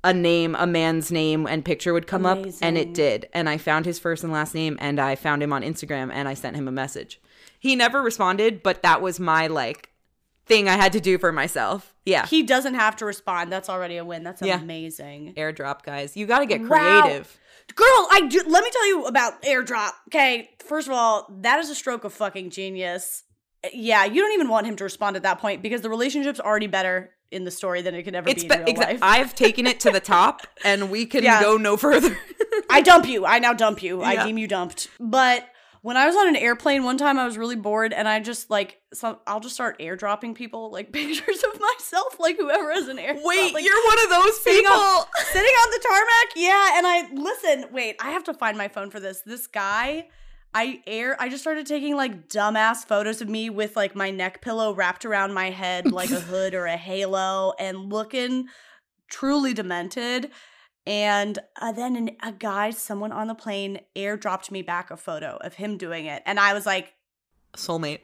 [0.02, 3.28] a name, a man's name and picture would come up, and it did.
[3.34, 6.26] And I found his first and last name, and I found him on Instagram, and
[6.28, 7.20] I sent him a message.
[7.58, 9.90] He never responded, but that was my like
[10.46, 11.94] thing I had to do for myself.
[12.06, 13.52] Yeah, He doesn't have to respond.
[13.52, 14.24] That's already a win.
[14.24, 14.58] That's Yeah.
[14.60, 15.34] amazing.
[15.36, 17.02] airdrop guys, you got to get Wow.
[17.02, 17.38] creative.
[17.76, 19.90] Girl, I do let me tell you about airdrop.
[20.08, 23.22] Okay, first of all, that is a stroke of fucking genius.
[23.72, 26.66] Yeah, you don't even want him to respond at that point because the relationship's already
[26.66, 28.98] better in the story than it could ever It's be be- in real exa- life.
[29.02, 31.40] I've taken it to the top, and we can Yeah.
[31.40, 32.16] go no further.
[32.70, 33.24] I dump you.
[33.26, 34.02] I now dump you.
[34.02, 34.88] I deem you dumped.
[34.98, 35.46] But
[35.82, 38.50] when I was on an airplane one time, I was really bored, and I just
[38.50, 39.16] like some.
[39.26, 43.24] I'll just start airdropping people like pictures of myself, like whoever has an airdrop.
[43.24, 44.72] Wait, like, you're one of those sitting people.
[44.76, 46.32] on, sitting on the tarmac.
[46.36, 47.72] Yeah, and I listen.
[47.72, 49.22] Wait, I have to find my phone for this.
[49.22, 50.08] This guy.
[50.52, 54.40] I air I just started taking like dumbass photos of me with like my neck
[54.42, 58.46] pillow wrapped around my head like a hood or a halo and looking
[59.08, 60.30] truly demented.
[60.86, 65.36] And uh, then an, a guy, someone on the plane, airdropped me back a photo
[65.40, 66.22] of him doing it.
[66.26, 66.94] And I was like,
[67.54, 68.00] Soulmate.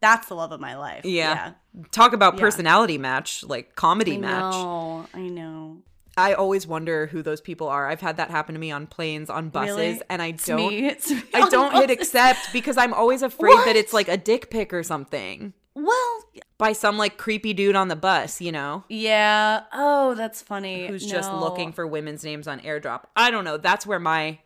[0.00, 1.04] that's the love of my life.
[1.04, 1.52] Yeah.
[1.92, 2.40] Talk about Yeah.
[2.40, 4.52] personality match, like comedy I match.
[4.52, 5.06] know.
[5.14, 5.82] I know.
[6.16, 7.88] I always wonder who those people are.
[7.88, 10.00] I've had that happen to me on planes, on buses, Really?
[10.10, 10.86] and I don't me.
[10.88, 14.50] It's me I don't hit accept because I'm always afraid that it's like a dick
[14.50, 16.24] pic or something Well,
[16.58, 19.62] by some like creepy dude on the bus, you know, yeah.
[19.72, 20.86] Oh, that's funny.
[20.88, 23.04] who's just looking for women's names on airdrop.
[23.16, 23.56] I don't know.
[23.56, 24.40] That's where my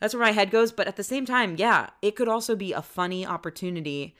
[0.00, 2.72] that's where my head goes, but at the same time, yeah, it could also be
[2.72, 4.16] a funny opportunity.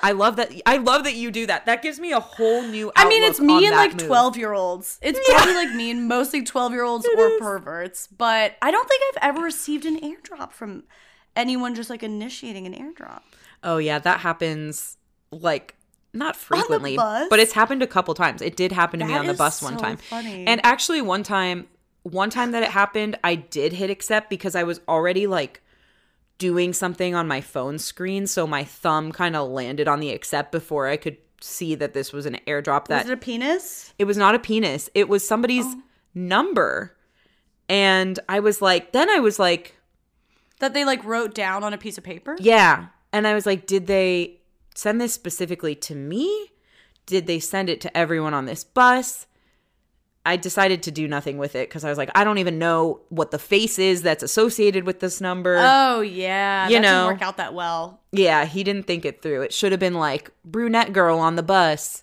[0.00, 1.66] I love that I love that you do that.
[1.66, 4.06] That gives me a whole new I mean, it's me and that like move.
[4.06, 4.98] 12 year olds.
[5.02, 5.36] It's Yeah.
[5.36, 7.40] probably like me and mostly 12 year olds or is.
[7.40, 10.84] perverts, but I don't think I've ever received an airdrop from
[11.34, 13.22] anyone just like initiating an airdrop.
[13.64, 14.98] Oh yeah, that happens
[15.32, 15.74] like
[16.14, 17.26] not frequently, bus?
[17.28, 18.40] but it's happened a couple times.
[18.40, 19.96] It did happen to me on the bus one time.
[19.96, 20.46] funny.
[20.46, 21.66] And actually one time
[22.04, 25.60] one time that it happened, I did hit accept because I was already like
[26.38, 30.52] doing something on my phone screen, so my thumb kind of landed on the accept
[30.52, 33.92] before I could see that this was an airdrop that Was it a penis?
[33.98, 34.88] it was not a penis.
[34.94, 35.82] It was somebody's Oh.
[36.14, 36.96] number.
[37.68, 39.76] And I was like, then I was like,
[40.60, 42.36] That they like wrote down on a piece of paper?
[42.40, 42.86] Yeah.
[43.12, 44.40] And I was like, did they
[44.74, 46.50] send this specifically to me?
[47.06, 49.26] Did they send it to everyone on this bus?
[50.28, 53.00] I decided to do nothing with it because I was like, I don't even know
[53.08, 55.56] what the face is that's associated with this number.
[55.60, 57.00] Oh yeah, You that know.
[57.04, 58.00] didn't work out that well.
[58.12, 59.42] yeah, he didn't think it through.
[59.42, 62.02] It should have been like, brunette girl on the bus.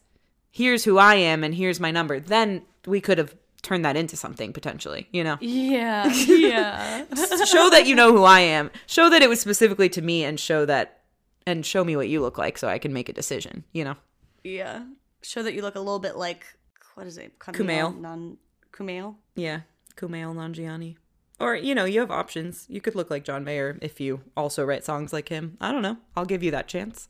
[0.51, 2.19] Here's who I am and here's my number.
[2.19, 5.37] Then we could have turned that into something potentially, you know?
[5.41, 7.05] Yeah, yeah.
[7.45, 8.71] show that you know who I am.
[8.87, 11.01] Show that it was specifically to me and show that
[11.47, 13.95] and show me what you look like so I can make a decision, you know.
[14.43, 14.83] yeah.
[15.21, 16.45] Show that you look a little bit like
[16.95, 17.37] what is it?
[17.39, 17.99] Kumail.
[17.99, 18.37] Non
[18.71, 19.15] Kumail.
[19.35, 19.61] Yeah,
[19.95, 20.97] Kumail Nanjiani.
[21.39, 22.65] Or, you know, you have options.
[22.69, 25.57] You could look like John Mayer if you also write songs like him.
[25.59, 25.97] I don't know.
[26.15, 27.09] I'll give you that chance.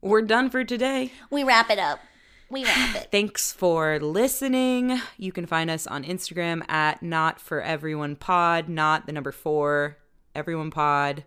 [0.00, 1.12] We're done for today.
[1.30, 2.00] We wrap it up.
[2.48, 3.08] We wrap it.
[3.10, 5.00] Thanks for listening.
[5.18, 9.98] You can find us on Instagram at not for everyone pod, not the number four,
[10.34, 11.24] everyone pod.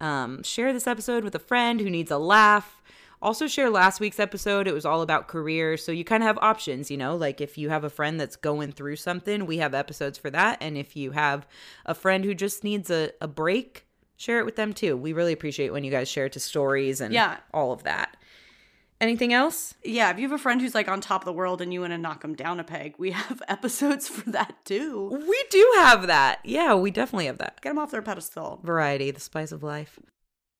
[0.00, 2.82] Um, share this episode with a friend who needs a laugh.
[3.24, 4.68] Also, share last week's episode.
[4.68, 5.76] It was all about career.
[5.76, 8.36] So you kind of have options, you know, like if you have a friend that's
[8.36, 10.58] going through something, we have episodes for that.
[10.60, 11.46] And if you have
[11.86, 13.86] a friend who just needs a, a break,
[14.16, 14.96] share it with them too.
[14.96, 17.38] We really appreciate when you guys share it to stories and Yeah.
[17.52, 18.16] all of that.
[19.00, 19.74] Anything else?
[19.82, 21.80] Yeah, if you have a friend who's like on top of the world and you
[21.80, 25.08] want to knock them down a peg, we have episodes for that too.
[25.26, 26.38] We do have that.
[26.44, 27.60] Yeah, we definitely have that.
[27.60, 28.60] Get them off their pedestal.
[28.62, 29.98] Variety, the spice of life.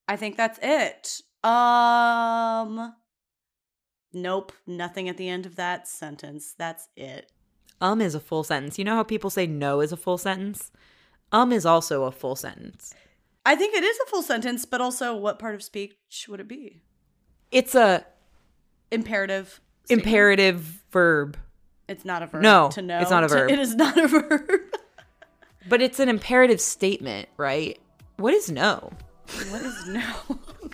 [0.08, 1.20] I think that's it.
[1.44, 2.94] Um
[4.12, 6.54] Nope, nothing at the end of that sentence.
[6.56, 7.30] That's it.
[7.80, 8.78] Um is a full sentence.
[8.78, 10.70] You know how people say no is a full sentence?
[11.32, 12.94] Um is also a full sentence.
[13.46, 15.96] I think it is a full sentence, but also what part of speech
[16.28, 16.80] would it be?
[17.50, 18.06] It's a
[18.90, 19.60] Imperative.
[19.84, 20.06] statement.
[20.06, 20.60] imperative
[20.90, 21.36] verb,
[21.88, 22.42] It's not a verb.
[22.42, 23.00] No, to know.
[23.00, 23.50] it's not a To- verb.
[23.50, 24.48] It is not a verb.
[25.68, 27.78] but it's an imperative statement, right?
[28.16, 28.92] What is no?
[29.50, 30.02] what is no?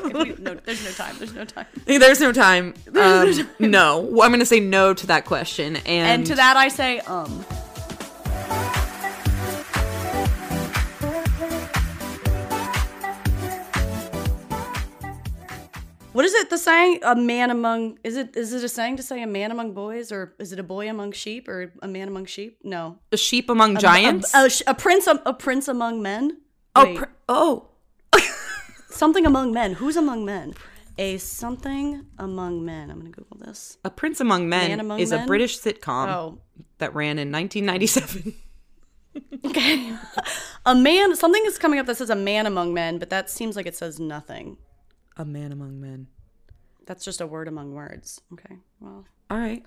[0.02, 1.16] We- no, there's no time.
[1.18, 1.66] There's no time.
[1.86, 2.74] There's no time.
[2.94, 5.77] Um, no, Well, I'm gonna say no to that question.
[5.77, 5.86] And,
[6.20, 7.44] And to that I say, um.
[16.12, 16.51] What is it?
[16.51, 19.52] The saying, a man among is it is it a saying to say a man
[19.52, 22.59] among boys, or is it a boy among sheep, or a man among sheep?
[22.64, 24.35] No, a sheep among giants.
[24.35, 26.39] A, a, a prince, a, a prince among men.
[26.74, 27.68] oh, pr- oh,
[28.90, 29.74] something among men.
[29.74, 30.54] Who's among men?
[30.98, 32.90] A something among men.
[32.90, 33.78] I'm gonna Google this.
[33.84, 35.26] a prince among men Among is a Men?
[35.26, 36.38] British sitcom Oh,
[36.78, 38.34] that ran in 1997.
[39.44, 39.96] Okay.
[40.66, 43.56] a man, something is coming up that says a man among men, but that seems
[43.56, 44.56] like it says nothing.
[45.16, 46.06] a man among men.
[46.86, 48.20] That's just a word among words.
[48.32, 48.56] Okay.
[48.80, 49.64] Well, All right.